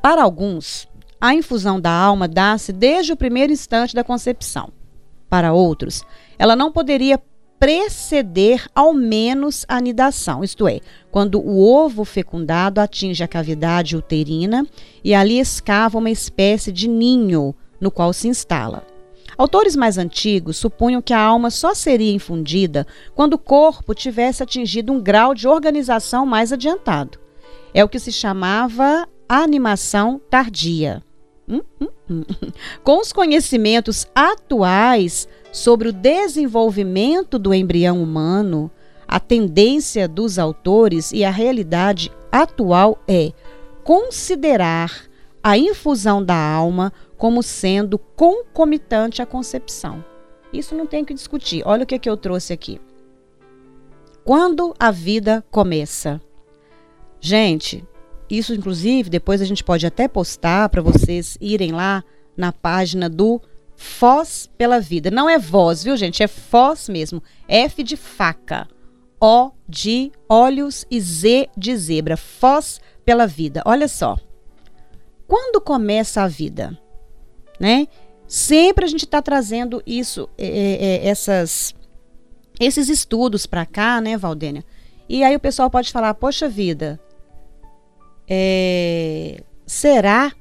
Para 0.01 0.23
alguns, 0.23 0.89
a 1.21 1.35
infusão 1.35 1.81
da 1.81 1.91
alma 1.91 2.29
dá-se 2.29 2.73
desde 2.73 3.13
o 3.13 3.17
primeiro 3.17 3.53
instante 3.53 3.95
da 3.95 4.05
concepção. 4.05 4.71
Para 5.29 5.53
outros, 5.53 6.05
ela 6.39 6.55
não 6.55 6.71
poderia 6.71 7.21
preceder 7.59 8.67
ao 8.75 8.93
menos 8.93 9.65
a 9.69 9.77
anidação, 9.77 10.45
isto 10.45 10.69
é, 10.69 10.81
quando 11.11 11.41
o 11.41 11.67
ovo 11.67 12.05
fecundado 12.05 12.81
atinge 12.81 13.23
a 13.23 13.29
cavidade 13.29 13.97
uterina 13.97 14.67
e 15.03 15.15
ali 15.15 15.39
escava 15.39 15.99
uma 15.99 16.11
espécie 16.11 16.71
de 16.71 16.89
ninho 16.89 17.55
no 17.81 17.91
qual 17.91 18.13
se 18.13 18.29
instala. 18.29 18.94
Autores 19.37 19.75
mais 19.75 19.99
antigos 19.99 20.57
supunham 20.57 21.03
que 21.03 21.13
a 21.13 21.21
alma 21.21 21.51
só 21.51 21.75
seria 21.75 22.13
infundida 22.13 22.87
quando 23.15 23.35
o 23.35 23.39
corpo 23.39 23.95
tivesse 23.95 24.43
atingido 24.43 24.93
um 24.93 25.01
grau 25.01 25.35
de 25.35 25.49
organização 25.49 26.25
mais 26.25 26.53
adiantado. 26.53 27.19
É 27.73 27.83
o 27.85 27.89
que 27.89 27.99
se 27.99 28.13
chamava 28.13 29.09
animação 29.29 30.21
tardia. 30.31 31.03
Hum, 31.49 31.61
hum, 31.81 31.89
hum. 32.11 32.23
Com 32.83 33.01
os 33.01 33.13
conhecimentos 33.13 34.07
atuais 34.15 35.29
sobre 35.53 35.89
o 35.89 35.93
desenvolvimento 35.93 37.39
do 37.39 37.53
embrião 37.53 38.03
humano, 38.03 38.71
a 39.07 39.21
tendência 39.21 40.09
dos 40.09 40.39
autores 40.39 41.13
e 41.13 41.25
a 41.25 41.31
realidade 41.31 42.11
atual 42.33 42.99
é 43.07 43.33
considerar 43.83 45.05
a 45.43 45.59
infusão 45.59 46.25
da 46.25 46.35
alma 46.35 46.93
como 47.25 47.43
sendo 47.43 47.99
concomitante 47.99 49.23
à 49.23 49.25
concepção. 49.25 50.05
Isso 50.53 50.75
não 50.75 50.87
tem 50.87 51.03
que 51.03 51.15
discutir. 51.15 51.63
Olha 51.65 51.85
o 51.85 51.87
que, 51.87 51.99
que 51.99 52.11
eu 52.11 52.19
trouxe 52.19 52.53
aqui. 52.53 52.79
Quando 54.23 54.75
a 54.79 54.91
vida 54.91 55.43
começa? 55.51 56.21
Gente, 57.19 57.83
isso 58.29 58.53
inclusive 58.53 59.09
depois 59.09 59.41
a 59.41 59.47
gente 59.47 59.65
pode 59.65 59.87
até 59.87 60.07
postar 60.07 60.69
para 60.69 60.83
vocês 60.83 61.39
irem 61.41 61.73
lá 61.73 62.05
na 62.37 62.53
página 62.53 63.09
do 63.09 63.41
Foz 63.75 64.51
pela 64.59 64.79
Vida. 64.79 65.11
Não 65.11 65.27
é 65.27 65.39
voz, 65.39 65.83
viu, 65.83 65.97
gente? 65.97 66.23
É 66.23 66.29
Foz 66.29 66.91
mesmo. 66.91 67.23
F 67.49 67.83
de 67.83 67.97
faca. 67.97 68.69
O 69.19 69.51
de 69.67 70.13
olhos 70.29 70.85
e 70.91 71.01
Z 71.01 71.49
de 71.57 71.75
zebra. 71.75 72.19
Foz 72.19 72.83
pela 73.03 73.27
Vida. 73.27 73.63
Olha 73.65 73.89
só. 73.89 74.19
Quando 75.27 75.59
começa 75.59 76.21
a 76.21 76.29
vida? 76.29 76.79
Né? 77.59 77.89
Sempre 78.27 78.85
a 78.85 78.89
gente 78.89 79.05
está 79.05 79.21
trazendo 79.21 79.83
isso, 79.87 80.29
é, 80.37 80.47
é, 80.47 81.07
essas, 81.07 81.75
esses 82.59 82.89
estudos 82.89 83.47
para 83.47 83.67
cá, 83.67 84.01
né, 84.01 84.17
Valdênia? 84.17 84.65
E 85.09 85.23
aí 85.23 85.37
o 85.37 85.41
pessoal 85.41 85.71
pode 85.71 85.93
falar, 85.93 86.15
poxa 86.15 86.49
vida, 86.49 86.99
é, 88.29 89.43
será 89.67 90.33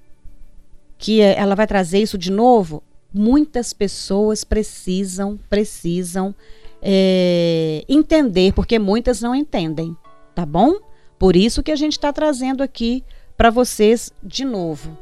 que 0.97 1.19
ela 1.19 1.56
vai 1.56 1.67
trazer 1.67 1.99
isso 1.99 2.17
de 2.17 2.32
novo? 2.32 2.82
Muitas 3.13 3.73
pessoas 3.73 4.43
precisam, 4.43 5.38
precisam 5.49 6.34
é, 6.82 7.84
entender, 7.88 8.54
porque 8.54 8.80
muitas 8.80 9.21
não 9.21 9.36
entendem, 9.36 9.95
tá 10.34 10.45
bom? 10.45 10.80
Por 11.19 11.36
isso 11.36 11.62
que 11.62 11.71
a 11.71 11.76
gente 11.76 11.93
está 11.93 12.12
trazendo 12.12 12.63
aqui 12.63 13.04
para 13.38 13.49
vocês 13.49 14.12
de 14.23 14.45
novo. 14.45 14.97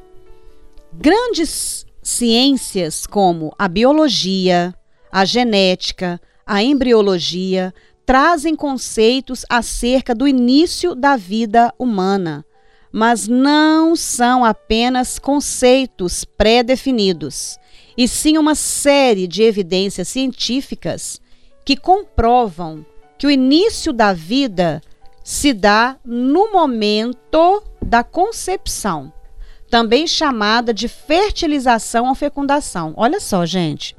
Grandes 0.94 1.86
ciências 2.02 3.06
como 3.06 3.54
a 3.58 3.68
biologia, 3.68 4.74
a 5.12 5.26
genética, 5.26 6.20
a 6.46 6.64
embriologia 6.64 7.74
trazem 8.06 8.56
conceitos 8.56 9.46
acerca 9.50 10.16
do 10.16 10.28
início 10.28 10.96
da 10.96 11.16
vida 11.16 11.74
humana, 11.78 12.44
mas 12.92 13.28
não 13.28 13.96
são 13.96 14.44
apenas 14.44 15.20
conceitos 15.20 16.26
pré-definidos, 16.26 17.58
e 17.98 18.08
sim 18.08 18.38
uma 18.38 18.56
série 18.56 19.28
de 19.28 19.44
evidências 19.44 20.08
científicas 20.08 21.22
que 21.64 21.78
comprovam 21.78 22.86
que 23.18 23.28
o 23.28 23.32
início 23.32 23.94
da 23.94 24.12
vida 24.12 24.82
se 25.24 25.54
dá 25.54 25.98
no 26.04 26.52
momento 26.52 27.64
da 27.82 28.04
concepção 28.04 29.14
também 29.72 30.06
chamada 30.06 30.74
de 30.74 30.90
fertilização 30.90 32.10
ou 32.10 32.14
fecundação. 32.14 32.94
Olha 32.98 33.22
só, 33.22 33.46
gente. 33.46 33.96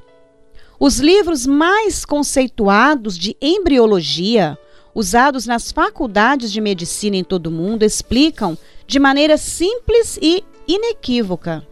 Os 0.79 0.99
livros 0.99 1.47
mais 1.47 2.05
conceituados 2.05 3.17
de 3.17 3.35
embriologia, 3.41 4.59
usados 4.95 5.47
nas 5.47 5.73
faculdades 5.73 6.53
de 6.53 6.61
medicina 6.61 7.17
em 7.17 7.25
todo 7.25 7.47
o 7.47 7.51
mundo, 7.51 7.85
explicam 7.85 8.57
de 8.87 8.99
maneira 8.99 9.39
simples 9.39 10.19
e 10.21 10.45
inequívoca. 10.69 11.67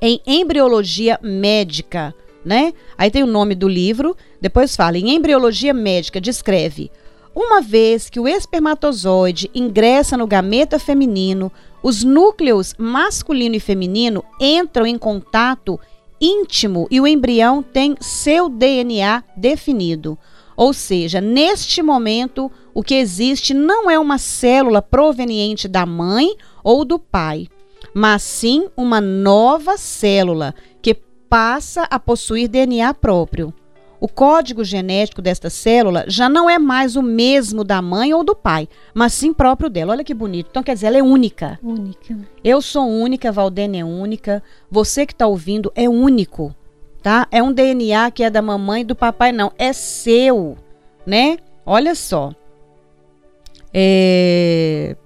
Em 0.00 0.18
embriologia 0.26 1.20
médica, 1.22 2.14
né? 2.42 2.72
Aí 2.96 3.10
tem 3.10 3.22
o 3.22 3.26
nome 3.26 3.54
do 3.54 3.68
livro, 3.68 4.16
depois 4.40 4.74
fala 4.74 4.96
em 4.96 5.14
embriologia 5.14 5.74
médica, 5.74 6.18
descreve 6.18 6.90
uma 7.36 7.60
vez 7.60 8.08
que 8.08 8.18
o 8.18 8.26
espermatozoide 8.26 9.50
ingressa 9.54 10.16
no 10.16 10.26
gameta 10.26 10.78
feminino, 10.78 11.52
os 11.86 12.02
núcleos 12.02 12.74
masculino 12.76 13.54
e 13.54 13.60
feminino 13.60 14.24
entram 14.40 14.84
em 14.84 14.98
contato 14.98 15.78
íntimo 16.20 16.88
e 16.90 17.00
o 17.00 17.06
embrião 17.06 17.62
tem 17.62 17.94
seu 18.00 18.48
DNA 18.48 19.22
definido. 19.36 20.18
Ou 20.56 20.72
seja, 20.72 21.20
neste 21.20 21.84
momento, 21.84 22.50
o 22.74 22.82
que 22.82 22.96
existe 22.96 23.54
não 23.54 23.88
é 23.88 23.96
uma 24.00 24.18
célula 24.18 24.82
proveniente 24.82 25.68
da 25.68 25.86
mãe 25.86 26.34
ou 26.64 26.84
do 26.84 26.98
pai, 26.98 27.46
mas 27.94 28.20
sim 28.24 28.66
uma 28.76 29.00
nova 29.00 29.76
célula 29.76 30.56
que 30.82 30.92
passa 30.92 31.82
a 31.88 32.00
possuir 32.00 32.48
DNA 32.48 32.92
próprio. 32.94 33.54
O 34.00 34.08
código 34.08 34.62
genético 34.62 35.22
desta 35.22 35.48
célula 35.48 36.04
já 36.06 36.28
não 36.28 36.48
é 36.48 36.58
mais 36.58 36.96
o 36.96 37.02
mesmo 37.02 37.64
da 37.64 37.80
mãe 37.80 38.12
ou 38.12 38.22
do 38.22 38.34
pai, 38.34 38.68
mas 38.94 39.12
sim 39.14 39.32
próprio 39.32 39.70
dela. 39.70 39.92
Olha 39.92 40.04
que 40.04 40.12
bonito. 40.12 40.48
Então, 40.50 40.62
quer 40.62 40.74
dizer, 40.74 40.88
ela 40.88 40.98
é 40.98 41.02
única. 41.02 41.58
Única. 41.62 42.18
Eu 42.44 42.60
sou 42.60 42.86
única, 42.86 43.32
Valdene 43.32 43.78
é 43.78 43.84
única. 43.84 44.42
Você 44.70 45.06
que 45.06 45.12
está 45.12 45.26
ouvindo 45.26 45.72
é 45.74 45.88
único, 45.88 46.54
tá? 47.02 47.26
É 47.30 47.42
um 47.42 47.52
DNA 47.52 48.10
que 48.10 48.22
é 48.22 48.30
da 48.30 48.42
mamãe 48.42 48.82
e 48.82 48.84
do 48.84 48.94
papai, 48.94 49.32
não. 49.32 49.50
É 49.58 49.72
seu, 49.72 50.56
né? 51.06 51.38
Olha 51.64 51.94
só. 51.94 52.32
É... 53.72 54.96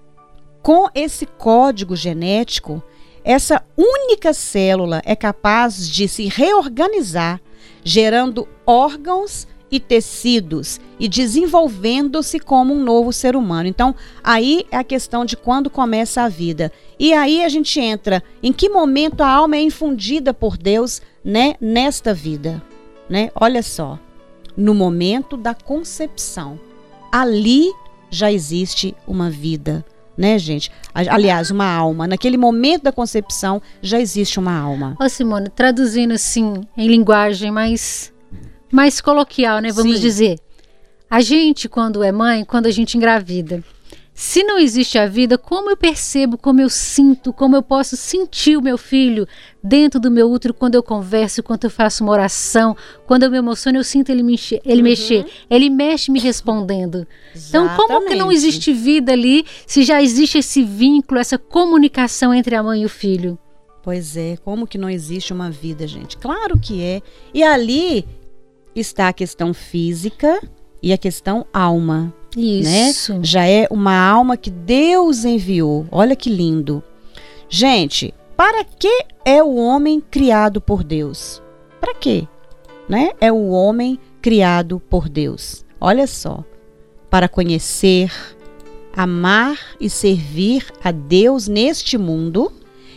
Com 0.62 0.88
esse 0.94 1.24
código 1.24 1.96
genético, 1.96 2.82
essa 3.24 3.62
única 3.76 4.32
célula 4.34 5.00
é 5.04 5.14
capaz 5.14 5.88
de 5.88 6.08
se 6.08 6.26
reorganizar 6.26 7.40
gerando 7.84 8.48
órgãos 8.66 9.46
e 9.70 9.78
tecidos 9.78 10.80
e 10.98 11.08
desenvolvendo-se 11.08 12.40
como 12.40 12.74
um 12.74 12.82
novo 12.82 13.12
ser 13.12 13.36
humano. 13.36 13.68
Então, 13.68 13.94
aí 14.22 14.66
é 14.70 14.76
a 14.76 14.84
questão 14.84 15.24
de 15.24 15.36
quando 15.36 15.70
começa 15.70 16.22
a 16.22 16.28
vida. 16.28 16.72
E 16.98 17.12
aí 17.12 17.44
a 17.44 17.48
gente 17.48 17.78
entra 17.78 18.22
em 18.42 18.52
que 18.52 18.68
momento 18.68 19.20
a 19.20 19.28
alma 19.28 19.56
é 19.56 19.62
infundida 19.62 20.34
por 20.34 20.56
Deus, 20.56 21.00
né, 21.24 21.54
nesta 21.60 22.12
vida, 22.12 22.62
né? 23.08 23.30
Olha 23.34 23.62
só, 23.62 23.98
no 24.56 24.74
momento 24.74 25.36
da 25.36 25.54
concepção. 25.54 26.58
Ali 27.12 27.70
já 28.10 28.30
existe 28.30 28.94
uma 29.06 29.30
vida, 29.30 29.84
né, 30.20 30.38
gente? 30.38 30.70
Aliás, 30.94 31.50
uma 31.50 31.64
alma. 31.64 32.06
Naquele 32.06 32.36
momento 32.36 32.82
da 32.82 32.92
concepção 32.92 33.62
já 33.80 33.98
existe 33.98 34.38
uma 34.38 34.52
alma. 34.52 34.94
Ô 35.00 35.08
Simone, 35.08 35.48
traduzindo 35.48 36.12
assim 36.12 36.60
em 36.76 36.86
linguagem 36.86 37.50
mais 37.50 38.12
mais 38.70 39.00
coloquial, 39.00 39.58
né, 39.58 39.72
vamos 39.72 39.96
Sim. 39.96 40.00
dizer. 40.00 40.38
A 41.08 41.20
gente 41.22 41.68
quando 41.68 42.04
é 42.04 42.12
mãe, 42.12 42.44
quando 42.44 42.66
a 42.66 42.70
gente 42.70 42.96
engravida, 42.96 43.64
se 44.20 44.44
não 44.44 44.58
existe 44.58 44.98
a 44.98 45.06
vida, 45.06 45.38
como 45.38 45.70
eu 45.70 45.76
percebo, 45.78 46.36
como 46.36 46.60
eu 46.60 46.68
sinto, 46.68 47.32
como 47.32 47.56
eu 47.56 47.62
posso 47.62 47.96
sentir 47.96 48.54
o 48.54 48.60
meu 48.60 48.76
filho 48.76 49.26
dentro 49.64 49.98
do 49.98 50.10
meu 50.10 50.30
útero 50.30 50.52
quando 50.52 50.74
eu 50.74 50.82
converso, 50.82 51.42
quando 51.42 51.64
eu 51.64 51.70
faço 51.70 52.04
uma 52.04 52.12
oração, 52.12 52.76
quando 53.06 53.22
eu 53.22 53.30
me 53.30 53.38
emociono, 53.38 53.78
eu 53.78 53.82
sinto 53.82 54.10
ele, 54.10 54.22
mexer, 54.22 54.60
ele 54.62 54.82
mexer, 54.82 55.24
ele 55.48 55.70
mexe 55.70 56.10
me 56.10 56.20
respondendo. 56.20 57.06
Então, 57.34 57.66
como 57.74 58.00
que 58.00 58.14
não 58.14 58.30
Exatamente. 58.30 58.34
existe 58.34 58.74
vida 58.74 59.12
ali 59.12 59.46
se 59.66 59.82
já 59.84 60.02
existe 60.02 60.36
esse 60.36 60.62
vínculo, 60.62 61.18
essa 61.18 61.38
comunicação 61.38 62.34
entre 62.34 62.54
a 62.54 62.62
mãe 62.62 62.82
e 62.82 62.84
o 62.84 62.90
filho? 62.90 63.38
Pois 63.82 64.18
é, 64.18 64.36
como 64.44 64.66
que 64.66 64.76
não 64.76 64.90
existe 64.90 65.32
uma 65.32 65.50
vida, 65.50 65.86
gente? 65.86 66.18
Claro 66.18 66.58
que 66.58 66.82
é. 66.82 67.00
E 67.32 67.42
ali 67.42 68.04
está 68.76 69.08
a 69.08 69.14
questão 69.14 69.54
física 69.54 70.46
e 70.82 70.92
a 70.92 70.98
questão 70.98 71.46
alma. 71.54 72.14
Isso. 72.36 73.18
Já 73.22 73.46
é 73.46 73.66
uma 73.70 73.94
alma 73.94 74.36
que 74.36 74.50
Deus 74.50 75.24
enviou. 75.24 75.86
Olha 75.90 76.14
que 76.14 76.30
lindo. 76.30 76.82
Gente, 77.48 78.14
para 78.36 78.64
que 78.64 79.04
é 79.24 79.42
o 79.42 79.56
homem 79.56 80.00
criado 80.00 80.60
por 80.60 80.84
Deus? 80.84 81.42
Para 81.80 81.94
quê? 81.94 82.26
Né? 82.88 83.10
É 83.20 83.32
o 83.32 83.48
homem 83.48 83.98
criado 84.22 84.80
por 84.80 85.08
Deus. 85.08 85.64
Olha 85.80 86.06
só. 86.06 86.44
Para 87.08 87.28
conhecer, 87.28 88.12
amar 88.94 89.58
e 89.80 89.90
servir 89.90 90.66
a 90.82 90.90
Deus 90.90 91.48
neste 91.48 91.98
mundo 91.98 92.52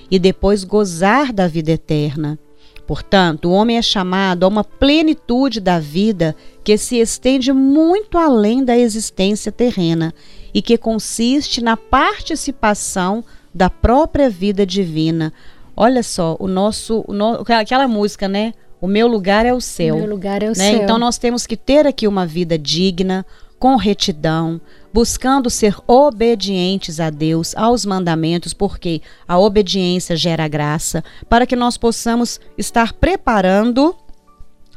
e 0.09 0.19
depois 0.19 0.63
gozar 0.63 1.33
da 1.33 1.47
vida 1.47 1.71
eterna. 1.71 2.37
Portanto, 2.85 3.45
o 3.49 3.51
homem 3.51 3.77
é 3.77 3.81
chamado 3.81 4.43
a 4.43 4.47
uma 4.47 4.63
plenitude 4.63 5.59
da 5.61 5.79
vida 5.79 6.35
que 6.63 6.77
se 6.77 6.97
estende 6.99 7.53
muito 7.53 8.17
além 8.17 8.63
da 8.63 8.77
existência 8.77 9.51
terrena 9.51 10.13
e 10.53 10.61
que 10.61 10.77
consiste 10.77 11.61
na 11.63 11.77
participação 11.77 13.23
da 13.53 13.69
própria 13.69 14.29
vida 14.29 14.65
divina. 14.65 15.31
Olha 15.75 16.03
só, 16.03 16.35
o 16.39 16.47
nosso, 16.47 17.03
o 17.07 17.13
no- 17.13 17.43
aquela 17.49 17.87
música, 17.87 18.27
né? 18.27 18.53
O 18.81 18.87
meu 18.87 19.07
lugar 19.07 19.45
é 19.45 19.53
o 19.53 19.61
céu. 19.61 19.95
Meu 19.95 20.09
lugar 20.09 20.43
é 20.43 20.47
o 20.47 20.49
né? 20.49 20.55
céu. 20.55 20.83
Então 20.83 20.97
nós 20.99 21.17
temos 21.17 21.47
que 21.47 21.55
ter 21.55 21.87
aqui 21.87 22.07
uma 22.07 22.25
vida 22.25 22.57
digna, 22.57 23.25
com 23.63 23.77
retidão, 23.77 24.59
buscando 24.91 25.49
ser 25.49 25.77
obedientes 25.87 26.99
a 26.99 27.09
Deus, 27.09 27.55
aos 27.55 27.85
mandamentos, 27.85 28.53
porque 28.53 29.01
a 29.25 29.39
obediência 29.39 30.17
gera 30.17 30.49
graça, 30.49 31.01
para 31.29 31.47
que 31.47 31.55
nós 31.55 31.77
possamos 31.77 32.41
estar 32.57 32.91
preparando 32.91 33.95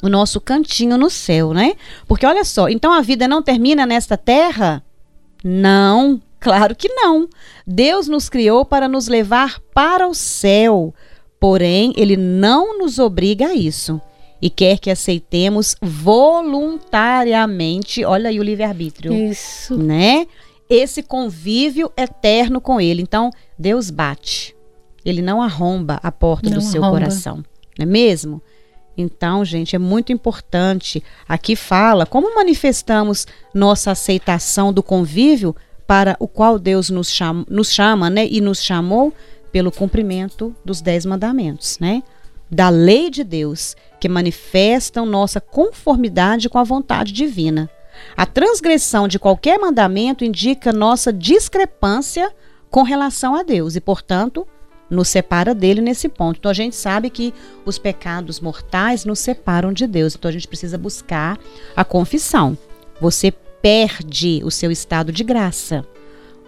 o 0.01 0.09
nosso 0.09 0.41
cantinho 0.41 0.97
no 0.97 1.11
céu, 1.11 1.53
né? 1.53 1.73
Porque 2.07 2.25
olha 2.25 2.45
só, 2.45 2.69
então 2.69 2.93
a 2.93 3.01
vida 3.01 3.27
não 3.27 3.43
termina 3.43 3.85
nesta 3.85 4.17
terra? 4.17 4.85
Não, 5.43 6.23
claro 6.39 6.77
que 6.77 6.89
não. 6.89 7.29
Deus 7.67 8.07
nos 8.07 8.29
criou 8.29 8.65
para 8.65 8.87
nos 8.87 9.09
levar 9.09 9.59
para 9.75 10.07
o 10.07 10.15
céu. 10.15 10.95
Porém, 11.41 11.93
ele 11.97 12.17
não 12.17 12.79
nos 12.79 13.01
obriga 13.01 13.49
a 13.49 13.55
isso. 13.57 14.01
E 14.41 14.49
quer 14.51 14.79
que 14.79 14.91
aceitemos 14.91 15.77
voluntariamente, 15.81 18.05
olha 18.05 18.31
aí 18.31 18.39
o 18.39 18.43
livre-arbítrio, 18.43 19.13
Isso. 19.13 19.77
né? 19.77 20.27
Esse 20.69 21.03
convívio 21.03 21.91
eterno 21.97 22.61
com 22.61 22.81
ele. 22.81 23.01
Então, 23.01 23.31
Deus 23.59 23.91
bate. 23.91 24.55
Ele 25.05 25.23
não 25.23 25.41
arromba 25.41 26.01
a 26.03 26.11
porta 26.11 26.51
Não 26.51 26.59
do 26.59 26.63
seu 26.63 26.83
arromba. 26.83 27.01
coração, 27.01 27.37
não 27.79 27.85
é 27.85 27.87
mesmo? 27.87 28.43
Então, 28.99 29.45
gente, 29.45 29.77
é 29.77 29.79
muito 29.79 30.13
importante. 30.13 31.03
Aqui 31.29 31.55
fala 31.55 32.07
como 32.07 32.35
manifestamos 32.35 33.27
nossa 33.55 33.93
aceitação 33.93 34.73
do 34.73 34.83
convívio 34.83 35.55
para 35.87 36.17
o 36.19 36.27
qual 36.27 36.59
Deus 36.59 36.91
nos 36.91 37.11
chama, 37.11 37.47
nos 37.49 37.71
chama 37.71 38.11
né? 38.11 38.27
E 38.27 38.41
nos 38.41 38.63
chamou 38.63 39.13
pelo 39.53 39.71
cumprimento 39.71 40.55
dos 40.65 40.81
dez 40.81 41.07
mandamentos, 41.07 41.79
né? 41.79 42.03
Da 42.51 42.69
lei 42.69 43.11
de 43.11 43.23
Deus, 43.23 43.77
que 44.01 44.09
manifestam 44.09 45.07
nossa 45.07 45.41
conformidade 45.41 46.49
com 46.49 46.59
a 46.59 46.65
vontade 46.65 47.13
divina. 47.13 47.71
A 48.17 48.27
transgressão 48.27 49.09
de 49.09 49.19
qualquer 49.19 49.59
mandamento 49.59 50.25
indica 50.25 50.73
nossa 50.73 51.13
discrepância 51.13 52.31
com 52.71 52.83
relação 52.83 53.35
a 53.35 53.43
Deus 53.43 53.75
e, 53.75 53.81
portanto, 53.81 54.47
nos 54.91 55.09
separa 55.09 55.55
dele 55.55 55.81
nesse 55.81 56.09
ponto. 56.09 56.39
Então 56.39 56.51
a 56.51 56.55
gente 56.55 56.77
sabe 56.77 57.11
que 57.11 57.33
os 57.65 57.79
pecados 57.79 58.41
mortais 58.41 59.05
nos 59.05 59.19
separam 59.19 59.73
de 59.73 59.87
Deus. 59.87 60.15
Então 60.15 60.29
a 60.29 60.33
gente 60.33 60.49
precisa 60.49 60.79
buscar 60.79 61.39
a 61.75 61.85
confissão. 61.85 62.57
Você 63.01 63.33
perde 63.63 64.43
o 64.45 64.51
seu 64.51 64.71
estado 64.71 65.11
de 65.11 65.25
graça. 65.25 65.85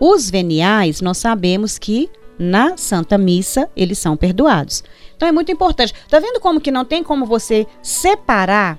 Os 0.01 0.30
veniais, 0.30 1.01
nós 1.01 1.18
sabemos 1.18 1.78
que 1.78 2.09
na 2.39 2.76
Santa 2.76 3.18
Missa 3.18 3.68
eles 3.76 3.99
são 3.99 4.16
perdoados. 4.16 4.84
Então 5.16 5.28
é 5.28 5.32
muito 5.32 5.51
importante. 5.51 5.95
Tá 6.09 6.18
vendo 6.20 6.41
como 6.41 6.61
que 6.61 6.70
não 6.70 6.84
tem 6.84 7.03
como 7.03 7.26
você 7.26 7.66
separar 7.82 8.78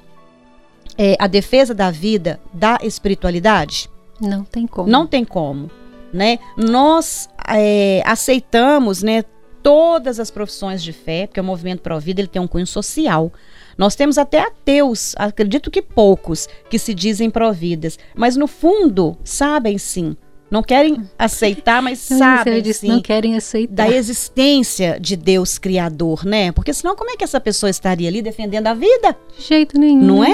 é, 0.97 1.15
a 1.19 1.27
defesa 1.27 1.73
da 1.73 1.91
vida 1.91 2.39
da 2.53 2.77
espiritualidade? 2.81 3.89
Não 4.19 4.43
tem 4.43 4.67
como. 4.67 4.89
Não 4.89 5.07
tem 5.07 5.23
como, 5.23 5.69
né? 6.11 6.39
Nós 6.57 7.29
é, 7.47 8.01
aceitamos, 8.05 9.01
né, 9.01 9.23
todas 9.63 10.19
as 10.19 10.31
profissões 10.31 10.81
de 10.81 10.91
fé, 10.93 11.27
porque 11.27 11.39
o 11.39 11.43
movimento 11.43 11.81
Pro 11.81 11.99
Vida 11.99 12.21
ele 12.21 12.27
tem 12.27 12.41
um 12.41 12.47
cunho 12.47 12.67
social. 12.67 13.31
Nós 13.77 13.95
temos 13.95 14.17
até 14.17 14.41
ateus, 14.41 15.15
acredito 15.17 15.71
que 15.71 15.81
poucos, 15.81 16.47
que 16.69 16.77
se 16.77 16.93
dizem 16.93 17.29
providas, 17.29 17.97
mas 18.15 18.35
no 18.35 18.47
fundo 18.47 19.17
sabem 19.23 19.77
sim. 19.77 20.17
Não 20.49 20.63
querem 20.63 21.07
aceitar, 21.17 21.81
mas 21.81 21.99
sabem 21.99 22.61
disse, 22.61 22.81
sim 22.81 22.87
não 22.87 23.01
querem 23.01 23.35
aceitar. 23.35 23.87
da 23.87 23.89
existência 23.89 24.99
de 24.99 25.15
Deus 25.15 25.59
criador, 25.59 26.25
né? 26.25 26.51
Porque 26.51 26.73
senão 26.73 26.95
como 26.95 27.11
é 27.11 27.17
que 27.17 27.23
essa 27.23 27.39
pessoa 27.39 27.69
estaria 27.69 28.09
ali 28.09 28.21
defendendo 28.21 28.67
a 28.67 28.73
vida? 28.73 29.15
De 29.37 29.43
jeito 29.45 29.77
nenhum. 29.77 30.01
Não 30.01 30.23
é? 30.23 30.33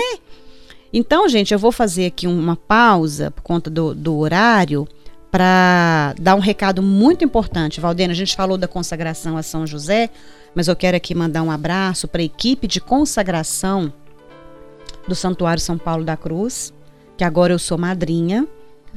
Então, 0.93 1.27
gente, 1.27 1.53
eu 1.53 1.59
vou 1.59 1.71
fazer 1.71 2.05
aqui 2.05 2.25
uma 2.25 2.55
pausa 2.55 3.29
por 3.29 3.41
conta 3.41 3.69
do, 3.69 3.93
do 3.93 4.17
horário 4.17 4.87
para 5.29 6.15
dar 6.17 6.35
um 6.35 6.39
recado 6.39 6.81
muito 6.81 7.25
importante. 7.25 7.81
Valdena, 7.81 8.13
a 8.13 8.15
gente 8.15 8.33
falou 8.33 8.57
da 8.57 8.69
consagração 8.69 9.35
a 9.35 9.43
São 9.43 9.67
José, 9.67 10.09
mas 10.55 10.69
eu 10.69 10.75
quero 10.77 10.95
aqui 10.95 11.13
mandar 11.13 11.43
um 11.43 11.51
abraço 11.51 12.07
para 12.07 12.21
a 12.21 12.23
equipe 12.23 12.65
de 12.67 12.79
consagração 12.79 13.91
do 15.05 15.13
Santuário 15.13 15.61
São 15.61 15.77
Paulo 15.77 16.05
da 16.05 16.15
Cruz, 16.15 16.73
que 17.17 17.23
agora 17.25 17.51
eu 17.51 17.59
sou 17.59 17.77
madrinha. 17.77 18.47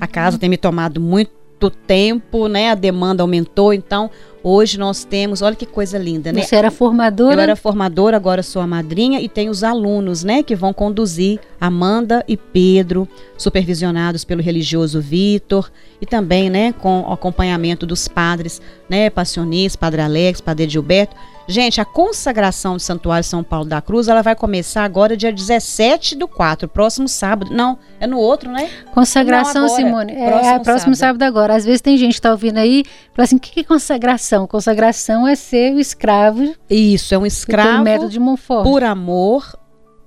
A 0.01 0.07
casa 0.07 0.39
tem 0.39 0.49
me 0.49 0.57
tomado 0.57 1.01
muito 1.01 1.71
tempo, 1.87 2.47
né? 2.47 2.71
A 2.71 2.75
demanda 2.75 3.23
aumentou, 3.23 3.73
então 3.73 4.11
hoje 4.43 4.79
nós 4.79 5.05
temos, 5.05 5.43
olha 5.43 5.57
que 5.57 5.67
coisa 5.67 5.99
linda, 5.99 6.33
né? 6.33 6.43
Você 6.43 6.55
era 6.55 6.71
formadora? 6.71 7.35
Eu 7.35 7.41
era 7.41 7.57
formadora, 7.57 8.17
agora 8.17 8.43
sou 8.43 8.63
a 8.63 8.67
madrinha 8.67 9.21
e 9.21 9.29
tem 9.29 9.49
os 9.49 9.65
alunos, 9.65 10.23
né, 10.23 10.43
que 10.43 10.55
vão 10.55 10.73
conduzir 10.73 11.41
Amanda 11.61 12.25
e 12.29 12.37
Pedro, 12.37 13.09
supervisionados 13.37 14.25
pelo 14.25 14.41
religioso 14.41 15.01
Vitor 15.01 15.71
e 16.01 16.07
também, 16.07 16.49
né, 16.49 16.73
com 16.73 17.01
o 17.01 17.13
acompanhamento 17.13 17.85
dos 17.85 18.07
padres, 18.07 18.63
né, 18.89 19.11
passionistas, 19.11 19.77
Padre 19.77 20.01
Alex, 20.01 20.41
Padre 20.41 20.69
Gilberto. 20.69 21.17
Gente, 21.51 21.81
a 21.81 21.85
consagração 21.85 22.77
do 22.77 22.81
Santuário 22.81 23.25
São 23.25 23.43
Paulo 23.43 23.67
da 23.67 23.81
Cruz, 23.81 24.07
ela 24.07 24.21
vai 24.21 24.37
começar 24.37 24.85
agora 24.85 25.17
dia 25.17 25.33
17 25.33 26.15
do 26.15 26.29
4, 26.29 26.69
próximo 26.69 27.09
sábado. 27.09 27.51
Não, 27.51 27.79
é 27.99 28.07
no 28.07 28.19
outro, 28.19 28.51
né? 28.51 28.69
Consagração, 28.93 29.65
agora. 29.65 29.83
Simone. 29.83 30.13
É, 30.13 30.27
Próximo 30.31 30.51
é 30.51 30.59
próximo 30.59 30.95
sábado. 30.95 31.23
agora. 31.23 31.55
Às 31.57 31.65
vezes 31.65 31.81
tem 31.81 31.97
gente 31.97 32.17
que 32.17 32.21
tá 32.21 32.33
ouvindo 32.33 32.59
aí, 32.59 32.85
fala 33.15 33.25
assim, 33.25 33.37
o 33.37 33.41
que 33.41 33.51
que 33.51 33.61
é 33.61 33.65
consagração? 33.65 34.47
Consagração 34.47 35.27
é 35.27 35.35
ser 35.35 35.75
o 35.75 35.81
escravo 35.81 36.55
Isso, 36.69 37.15
é 37.15 37.19
um 37.19 37.25
escravo 37.25 37.83
método 37.83 38.11
de 38.11 38.21
Montfort. 38.21 38.65
por 38.65 38.85
amor 38.85 39.59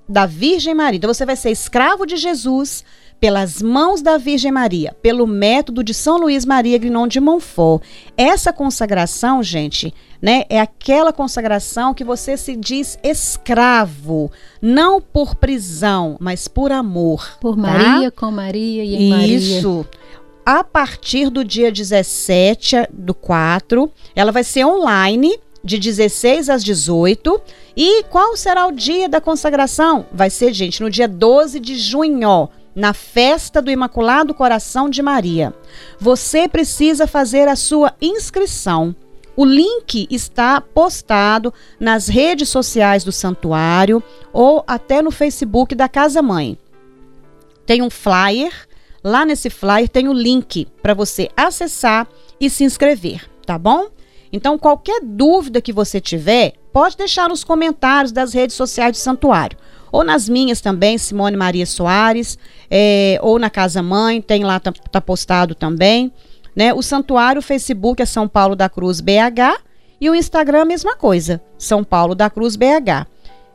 da 0.07 0.27
Virgem 0.27 0.75
Maria. 0.75 0.97
Então 0.97 1.11
você 1.11 1.25
vai 1.25 1.35
ser 1.35 1.49
escravo 1.49 2.05
de 2.05 2.17
Jesus 2.17 2.83
pelas 3.21 3.61
mãos 3.61 4.01
da 4.01 4.17
Virgem 4.17 4.51
Maria, 4.51 4.95
pelo 4.99 5.27
método 5.27 5.83
de 5.83 5.93
São 5.93 6.17
Luís 6.17 6.43
Maria 6.43 6.79
Grignon 6.79 7.07
de 7.07 7.19
Montfort. 7.19 7.83
Essa 8.17 8.51
consagração, 8.51 9.43
gente, 9.43 9.93
né, 10.19 10.43
é 10.49 10.59
aquela 10.59 11.13
consagração 11.13 11.93
que 11.93 12.03
você 12.03 12.35
se 12.35 12.55
diz 12.55 12.97
escravo, 13.03 14.31
não 14.59 14.99
por 14.99 15.35
prisão, 15.35 16.17
mas 16.19 16.47
por 16.47 16.71
amor. 16.71 17.37
Por 17.39 17.55
tá? 17.55 17.61
Maria, 17.61 18.09
com 18.09 18.31
Maria 18.31 18.83
e 18.83 18.95
em 18.95 19.09
Maria. 19.11 19.37
Isso. 19.37 19.85
A 20.43 20.63
partir 20.63 21.29
do 21.29 21.45
dia 21.45 21.71
17 21.71 22.87
do 22.91 23.13
4, 23.13 23.87
ela 24.15 24.31
vai 24.31 24.43
ser 24.43 24.65
online, 24.65 25.39
de 25.63 25.77
16 25.77 26.49
às 26.49 26.63
18. 26.63 27.39
E 27.77 28.01
qual 28.05 28.35
será 28.35 28.65
o 28.65 28.71
dia 28.71 29.07
da 29.07 29.21
consagração? 29.21 30.07
Vai 30.11 30.31
ser, 30.31 30.51
gente, 30.53 30.81
no 30.81 30.89
dia 30.89 31.07
12 31.07 31.59
de 31.59 31.77
junho, 31.77 32.49
na 32.75 32.93
festa 32.93 33.61
do 33.61 33.71
Imaculado 33.71 34.33
Coração 34.33 34.89
de 34.89 35.01
Maria. 35.01 35.53
Você 35.99 36.47
precisa 36.47 37.07
fazer 37.07 37.47
a 37.47 37.55
sua 37.55 37.93
inscrição. 38.01 38.95
O 39.35 39.45
link 39.45 40.07
está 40.09 40.59
postado 40.59 41.53
nas 41.79 42.07
redes 42.07 42.49
sociais 42.49 43.03
do 43.03 43.11
santuário 43.11 44.03
ou 44.33 44.63
até 44.67 45.01
no 45.01 45.11
Facebook 45.11 45.73
da 45.73 45.87
Casa 45.87 46.21
Mãe. 46.21 46.57
Tem 47.65 47.81
um 47.81 47.89
flyer 47.89 48.51
Lá 49.03 49.25
nesse 49.25 49.49
flyer 49.49 49.89
tem 49.89 50.07
o 50.07 50.13
link 50.13 50.67
para 50.81 50.93
você 50.93 51.29
acessar 51.35 52.07
e 52.39 52.49
se 52.49 52.63
inscrever, 52.63 53.27
tá 53.45 53.57
bom? 53.57 53.87
Então, 54.31 54.57
qualquer 54.57 55.01
dúvida 55.03 55.59
que 55.59 55.73
você 55.73 55.99
tiver, 55.99 56.53
pode 56.71 56.95
deixar 56.95 57.27
nos 57.27 57.43
comentários 57.43 58.11
das 58.11 58.33
redes 58.33 58.55
sociais 58.55 58.91
do 58.93 58.97
Santuário. 58.97 59.57
Ou 59.91 60.03
nas 60.03 60.29
minhas 60.29 60.61
também, 60.61 60.97
Simone 60.97 61.35
Maria 61.35 61.65
Soares, 61.65 62.37
é, 62.69 63.19
ou 63.21 63.37
na 63.37 63.49
Casa 63.49 63.83
Mãe, 63.83 64.21
tem 64.21 64.43
lá, 64.43 64.59
tá, 64.59 64.71
tá 64.71 65.01
postado 65.01 65.53
também. 65.53 66.11
Né? 66.55 66.73
O 66.73 66.81
Santuário, 66.81 67.39
o 67.39 67.43
Facebook 67.43 68.01
é 68.01 68.05
São 68.05 68.27
Paulo 68.27 68.55
da 68.55 68.69
Cruz 68.69 69.01
BH 69.01 69.61
e 69.99 70.09
o 70.09 70.15
Instagram 70.15 70.61
a 70.61 70.65
mesma 70.65 70.95
coisa, 70.95 71.41
São 71.57 71.83
Paulo 71.83 72.15
da 72.15 72.29
Cruz 72.29 72.55
BH. 72.55 73.07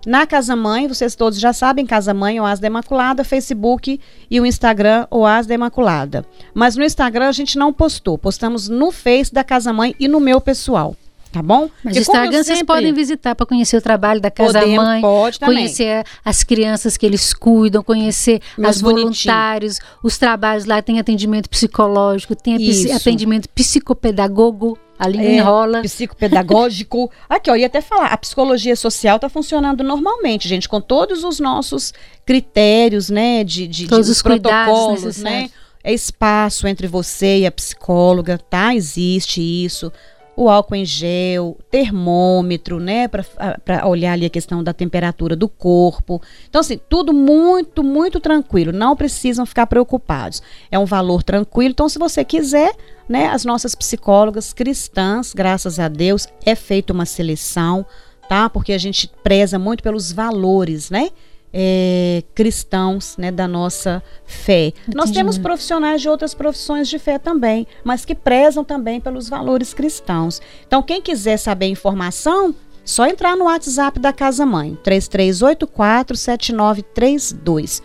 Na 0.07 0.24
Casa 0.24 0.55
Mãe, 0.55 0.87
vocês 0.87 1.16
todos 1.16 1.41
já 1.41 1.53
sabem, 1.53 1.84
Casa 1.84 2.14
Mãe 2.14 2.41
Oás 2.41 2.61
da 2.61 2.68
Imaculada, 2.68 3.24
Facebook 3.24 4.01
e 4.30 4.41
o 4.41 4.47
Instagram 4.47 5.05
Oás 5.11 5.49
da 5.49 5.55
Imaculada. 5.55 6.24
Mas 6.55 6.76
no 6.76 6.84
Instagram 6.84 7.26
a 7.26 7.32
gente 7.32 7.59
não 7.59 7.72
postou, 7.72 8.16
postamos 8.16 8.68
no 8.68 8.93
Face 8.93 9.34
da 9.34 9.43
Casa 9.43 9.72
Mãe 9.72 9.97
e 9.99 10.07
no 10.07 10.20
meu 10.20 10.41
pessoal, 10.41 10.95
tá 11.37 11.43
bom? 11.43 11.68
Mas 11.84 11.95
Porque 11.95 11.99
Instagram 11.99 12.30
vocês 12.43 12.47
sempre- 12.59 12.66
podem 12.66 12.93
visitar 12.95 13.34
para 13.34 13.45
conhecer 13.45 13.76
o 13.76 13.82
trabalho 13.82 14.20
da 14.20 14.30
Casa 14.30 14.59
Podemos, 14.59 14.84
Mãe, 14.84 15.01
pode 15.03 15.39
também. 15.39 15.57
conhecer 15.57 16.03
as 16.24 16.43
crianças 16.43 16.97
que 16.97 17.05
eles 17.05 17.34
cuidam, 17.34 17.82
conhecer 17.82 18.41
Meus 18.57 18.76
as 18.76 18.80
voluntários, 18.80 19.78
os 20.03 20.16
trabalhos 20.16 20.64
lá 20.64 20.80
tem 20.80 20.99
atendimento 20.99 21.51
psicológico, 21.51 22.34
tem 22.34 22.57
Isso. 22.61 22.91
atendimento 22.93 23.49
psicopedagogo, 23.51 24.78
ali 24.99 25.18
É, 25.18 25.37
enrola. 25.37 25.82
psicopedagógico. 25.82 27.11
Aqui, 27.28 27.51
ó, 27.51 27.57
ia 27.57 27.66
até 27.66 27.82
falar, 27.82 28.07
a 28.07 28.16
psicologia 28.16 28.74
social 28.74 29.16
está 29.16 29.28
funcionando 29.28 29.84
normalmente, 29.84 30.49
gente, 30.49 30.66
com 30.68 30.80
todos 30.80 31.22
os 31.22 31.39
nossos 31.39 31.93
critérios, 32.24 33.11
né, 33.11 33.45
de, 33.45 33.66
de, 33.66 33.82
de 33.84 33.89
Todos 33.89 34.09
os 34.09 34.22
cuidados 34.22 34.51
protocolos, 34.74 35.18
né? 35.18 35.51
É 35.84 35.93
espaço 35.93 36.66
entre 36.66 36.89
você 36.89 37.41
e 37.41 37.47
a 37.47 37.53
psicóloga, 37.53 38.39
tá? 38.39 38.74
Existe 38.74 39.41
isso. 39.41 39.93
O 40.37 40.51
álcool 40.51 40.74
em 40.74 40.84
gel, 40.84 41.57
termômetro, 41.70 42.78
né, 42.78 43.09
para 43.09 43.87
olhar 43.89 44.12
ali 44.12 44.26
a 44.26 44.30
questão 44.30 44.62
da 44.62 44.74
temperatura 44.74 45.34
do 45.34 45.49
corpo. 45.49 46.20
Então, 46.47 46.61
assim, 46.61 46.78
tudo 46.91 47.12
muito, 47.12 47.82
muito 47.82 48.20
tranquilo. 48.20 48.70
Não 48.70 48.95
precisam 48.95 49.47
ficar 49.47 49.66
preocupados. 49.66 50.43
É 50.70 50.78
um 50.78 50.84
valor 50.84 51.22
tranquilo. 51.22 51.70
Então, 51.70 51.89
se 51.89 51.99
você 51.99 52.22
quiser, 52.22 52.74
né, 53.09 53.28
as 53.28 53.47
nossas 53.47 53.74
psicólogas 53.74 54.53
cristãs, 54.53 55.32
graças 55.32 55.78
a 55.78 55.89
Deus, 55.89 56.28
é 56.45 56.55
feita 56.55 56.93
uma 56.93 57.07
seleção, 57.07 57.87
tá? 58.28 58.51
Porque 58.51 58.74
a 58.74 58.78
gente 58.78 59.11
preza 59.24 59.59
muito 59.59 59.82
pelos 59.82 60.12
valores, 60.12 60.91
né? 60.91 61.09
É, 61.53 62.22
cristãos 62.34 63.16
né, 63.16 63.30
da 63.30 63.49
nossa 63.49 64.03
fé. 64.24 64.72
Nós 64.94 65.11
temos 65.11 65.38
profissionais 65.38 66.03
de 66.03 66.09
outras 66.09 66.34
profissões 66.34 66.88
de 66.88 66.99
fé 66.99 67.18
também, 67.18 67.66
mas 67.84 68.05
que 68.05 68.14
prezam 68.14 68.64
também 68.64 69.01
pelos 69.01 69.28
valores 69.28 69.72
cristãos. 69.72 70.40
Então, 70.66 70.82
quem 70.82 71.01
quiser 71.01 71.38
saber 71.38 71.66
informação, 71.66 72.55
Só 72.86 73.05
entrar 73.05 73.36
no 73.36 73.44
WhatsApp 73.47 73.99
da 73.99 74.12
Casa 74.12 74.47
Mãe, 74.47 74.78
33847932. 74.84 77.82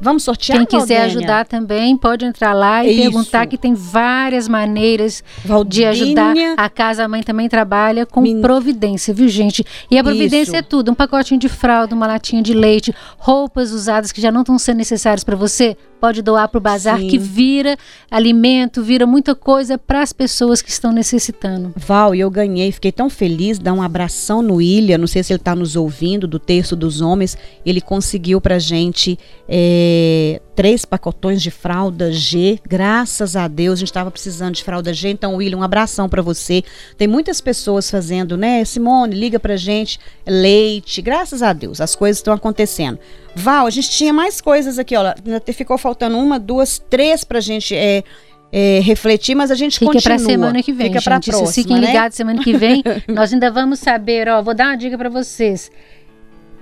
Vamos 0.00 0.22
sortear, 0.22 0.58
Quem 0.58 0.66
quiser 0.66 0.98
Valdênia? 1.00 1.04
ajudar 1.18 1.44
também 1.46 1.96
pode 1.96 2.24
entrar 2.24 2.52
lá 2.52 2.84
e 2.84 2.90
Isso. 2.92 3.02
perguntar 3.02 3.46
que 3.46 3.58
tem 3.58 3.74
várias 3.74 4.46
maneiras 4.46 5.24
de 5.66 5.84
ajudar. 5.84 6.34
A 6.56 6.68
Casa 6.68 7.08
Mãe 7.08 7.22
também 7.22 7.48
trabalha 7.48 8.06
com 8.06 8.20
Men- 8.20 8.40
providência, 8.40 9.12
viu, 9.12 9.28
gente? 9.28 9.64
E 9.90 9.98
a 9.98 10.04
providência 10.04 10.50
Isso. 10.52 10.56
é 10.56 10.62
tudo: 10.62 10.90
um 10.92 10.94
pacotinho 10.94 11.40
de 11.40 11.48
fralda, 11.48 11.94
uma 11.94 12.06
latinha 12.06 12.42
de 12.42 12.54
leite, 12.54 12.94
roupas 13.18 13.72
usadas 13.72 14.12
que 14.12 14.20
já 14.20 14.30
não 14.30 14.42
estão 14.42 14.58
sendo 14.58 14.76
necessárias 14.78 15.24
para 15.24 15.34
você. 15.36 15.76
Pode 16.00 16.22
doar 16.22 16.48
para 16.48 16.58
o 16.58 16.60
bazar, 16.60 16.98
Sim. 16.98 17.08
que 17.08 17.18
vira 17.18 17.76
alimento, 18.10 18.82
vira 18.82 19.06
muita 19.06 19.34
coisa 19.34 19.76
para 19.76 20.00
as 20.00 20.12
pessoas 20.12 20.62
que 20.62 20.70
estão 20.70 20.92
necessitando. 20.92 21.72
Val, 21.76 22.14
e 22.14 22.20
eu 22.20 22.30
ganhei, 22.30 22.70
fiquei 22.70 22.92
tão 22.92 23.10
feliz, 23.10 23.58
dar 23.58 23.72
um 23.72 23.82
abração 23.82 24.40
no 24.40 24.56
William, 24.56 24.98
não 24.98 25.06
sei 25.06 25.22
se 25.22 25.32
ele 25.32 25.40
está 25.40 25.54
nos 25.56 25.74
ouvindo, 25.74 26.28
do 26.28 26.38
Terço 26.38 26.76
dos 26.76 27.00
Homens, 27.00 27.36
ele 27.66 27.80
conseguiu 27.80 28.40
pra 28.40 28.58
gente 28.58 29.18
é, 29.48 30.40
três 30.58 30.84
pacotões 30.84 31.40
de 31.40 31.52
fralda 31.52 32.10
G, 32.10 32.58
graças 32.68 33.36
a 33.36 33.46
Deus, 33.46 33.74
a 33.74 33.78
gente 33.78 33.90
estava 33.90 34.10
precisando 34.10 34.56
de 34.56 34.64
fralda 34.64 34.92
G, 34.92 35.08
então 35.08 35.36
William, 35.36 35.58
um 35.58 35.62
abração 35.62 36.08
pra 36.08 36.20
você. 36.20 36.64
Tem 36.96 37.06
muitas 37.06 37.40
pessoas 37.40 37.88
fazendo, 37.88 38.36
né, 38.36 38.64
Simone, 38.64 39.14
liga 39.14 39.38
pra 39.38 39.54
gente, 39.54 40.00
leite, 40.26 41.00
graças 41.00 41.44
a 41.44 41.52
Deus, 41.52 41.80
as 41.80 41.94
coisas 41.94 42.18
estão 42.18 42.34
acontecendo. 42.34 42.98
Val, 43.36 43.68
a 43.68 43.70
gente 43.70 43.88
tinha 43.88 44.12
mais 44.12 44.40
coisas 44.40 44.80
aqui, 44.80 44.96
ó, 44.96 45.14
ficou 45.52 45.78
faltando 45.78 46.18
uma, 46.18 46.40
duas, 46.40 46.82
três 46.90 47.22
pra 47.22 47.38
gente 47.38 47.76
é, 47.76 48.02
é, 48.50 48.80
refletir, 48.80 49.36
mas 49.36 49.52
a 49.52 49.54
gente 49.54 49.78
Fica 49.78 49.92
continua. 49.92 50.16
para 50.16 50.18
semana 50.18 50.60
que 50.60 50.72
vem, 50.72 50.88
Fica 50.88 51.02
pra 51.02 51.14
gente. 51.14 51.26
Vocês 51.26 51.40
próxima, 51.40 51.62
fiquem 51.62 51.80
né? 51.80 51.86
ligados 51.86 52.16
semana 52.16 52.42
que 52.42 52.56
vem. 52.56 52.82
nós 53.06 53.32
ainda 53.32 53.48
vamos 53.48 53.78
saber, 53.78 54.28
ó, 54.28 54.42
vou 54.42 54.54
dar 54.54 54.70
uma 54.70 54.76
dica 54.76 54.98
para 54.98 55.08
vocês. 55.08 55.70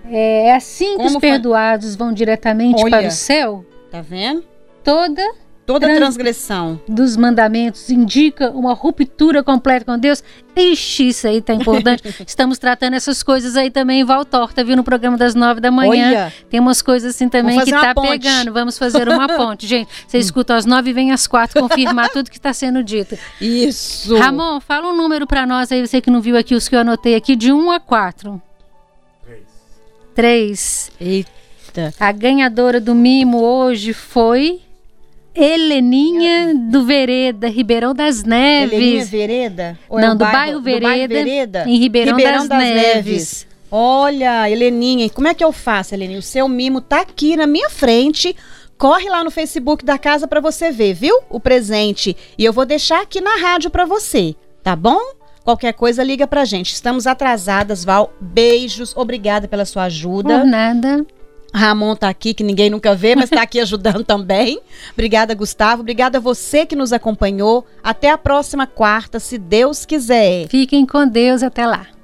É 0.04 0.54
assim 0.54 0.90
que 0.90 0.96
Como 0.96 1.08
os 1.08 1.16
perdoados 1.16 1.96
vão 1.96 2.12
diretamente 2.12 2.82
Olha. 2.82 2.98
para 2.98 3.08
o 3.08 3.10
céu, 3.10 3.64
Tá 3.96 4.02
vendo? 4.02 4.44
toda 4.84 5.22
Toda 5.66 5.84
Trans- 5.88 5.98
transgressão. 5.98 6.80
dos 6.86 7.16
mandamentos 7.16 7.90
indica 7.90 8.50
uma 8.50 8.72
ruptura 8.72 9.42
completa 9.42 9.84
com 9.84 9.98
Deus. 9.98 10.22
Ixi, 10.54 11.08
isso 11.08 11.26
aí 11.26 11.42
tá 11.42 11.52
importante. 11.54 12.04
Estamos 12.24 12.56
tratando 12.56 12.94
essas 12.94 13.20
coisas 13.20 13.56
aí 13.56 13.68
também 13.68 14.02
em 14.02 14.04
Valtorta, 14.04 14.62
viu? 14.62 14.76
No 14.76 14.84
programa 14.84 15.16
das 15.16 15.34
nove 15.34 15.60
da 15.60 15.72
manhã. 15.72 16.06
Olha, 16.06 16.32
Tem 16.48 16.60
umas 16.60 16.80
coisas 16.82 17.16
assim 17.16 17.28
também 17.28 17.58
que 17.64 17.70
tá 17.72 17.92
ponte. 17.92 18.10
pegando. 18.10 18.52
Vamos 18.52 18.78
fazer 18.78 19.08
uma 19.10 19.26
ponte. 19.26 19.66
Gente, 19.66 19.88
você 20.06 20.18
escuta 20.18 20.54
às 20.54 20.64
nove 20.64 20.90
e 20.90 20.92
vem 20.92 21.10
às 21.10 21.26
quatro 21.26 21.60
confirmar 21.60 22.10
tudo 22.10 22.30
que 22.30 22.36
está 22.36 22.52
sendo 22.52 22.84
dito. 22.84 23.18
isso. 23.40 24.16
Ramon, 24.16 24.60
fala 24.60 24.86
um 24.86 24.96
número 24.96 25.26
para 25.26 25.44
nós 25.44 25.72
aí, 25.72 25.84
você 25.84 26.00
que 26.00 26.10
não 26.12 26.20
viu 26.20 26.36
aqui 26.36 26.54
os 26.54 26.68
que 26.68 26.76
eu 26.76 26.80
anotei 26.80 27.16
aqui, 27.16 27.34
de 27.34 27.52
1 27.52 27.72
a 27.72 27.80
4. 27.80 28.40
3. 30.14 30.92
Eita. 31.00 31.35
A 31.98 32.12
ganhadora 32.12 32.80
do 32.80 32.94
mimo 32.94 33.42
hoje 33.42 33.92
foi 33.92 34.60
Heleninha 35.34 36.54
do 36.70 36.84
Vereda, 36.84 37.48
Ribeirão 37.48 37.94
das 37.94 38.20
Heleninha 38.22 38.70
Neves. 38.70 39.10
Vereda? 39.10 39.78
Ou 39.88 40.00
Não, 40.00 40.12
o 40.12 40.14
do 40.14 40.24
bairro 40.24 40.62
Vereda, 40.62 41.14
Vereda? 41.14 41.64
em 41.66 41.78
Ribeirão, 41.78 42.16
das, 42.16 42.48
Neves. 42.48 43.46
Olha, 43.70 44.50
Heleninha, 44.50 45.10
como 45.10 45.28
é 45.28 45.34
que 45.34 45.44
eu 45.44 45.52
faço, 45.52 45.94
Heleninha? 45.94 46.18
O 46.18 46.22
seu 46.22 46.48
mimo 46.48 46.80
tá 46.80 47.00
aqui 47.00 47.36
na 47.36 47.46
minha 47.46 47.68
frente. 47.68 48.34
Corre 48.78 49.08
lá 49.08 49.24
no 49.24 49.30
Facebook 49.30 49.84
da 49.84 49.98
casa 49.98 50.26
pra 50.26 50.40
você 50.40 50.70
ver, 50.70 50.94
viu? 50.94 51.18
O 51.30 51.40
presente. 51.40 52.16
E 52.38 52.44
eu 52.44 52.52
vou 52.52 52.64
deixar 52.64 53.02
aqui 53.02 53.20
na 53.20 53.36
rádio 53.36 53.70
pra 53.70 53.84
você, 53.84 54.34
tá 54.62 54.74
bom? 54.76 55.00
Qualquer 55.44 55.72
coisa, 55.74 56.02
liga 56.02 56.26
pra 56.26 56.44
gente. 56.44 56.72
Estamos 56.72 57.06
atrasadas, 57.06 57.84
Val. 57.84 58.12
Beijos. 58.20 58.96
Obrigada 58.96 59.46
pela 59.46 59.64
sua 59.64 59.84
ajuda. 59.84 60.40
Por 60.40 60.46
nada. 60.46 61.06
Ramon 61.56 61.96
tá 61.96 62.08
aqui, 62.08 62.34
que 62.34 62.44
ninguém 62.44 62.70
nunca 62.70 62.94
vê, 62.94 63.16
mas 63.16 63.30
tá 63.30 63.42
aqui 63.42 63.58
ajudando 63.60 64.04
também. 64.04 64.60
Obrigada, 64.92 65.34
Gustavo. 65.34 65.80
Obrigada 65.80 66.18
a 66.18 66.20
você 66.20 66.66
que 66.66 66.76
nos 66.76 66.92
acompanhou. 66.92 67.66
Até 67.82 68.10
a 68.10 68.18
próxima 68.18 68.66
quarta, 68.66 69.18
se 69.18 69.38
Deus 69.38 69.84
quiser. 69.84 70.48
Fiquem 70.48 70.84
com 70.84 71.06
Deus. 71.08 71.42
Até 71.42 71.66
lá. 71.66 71.95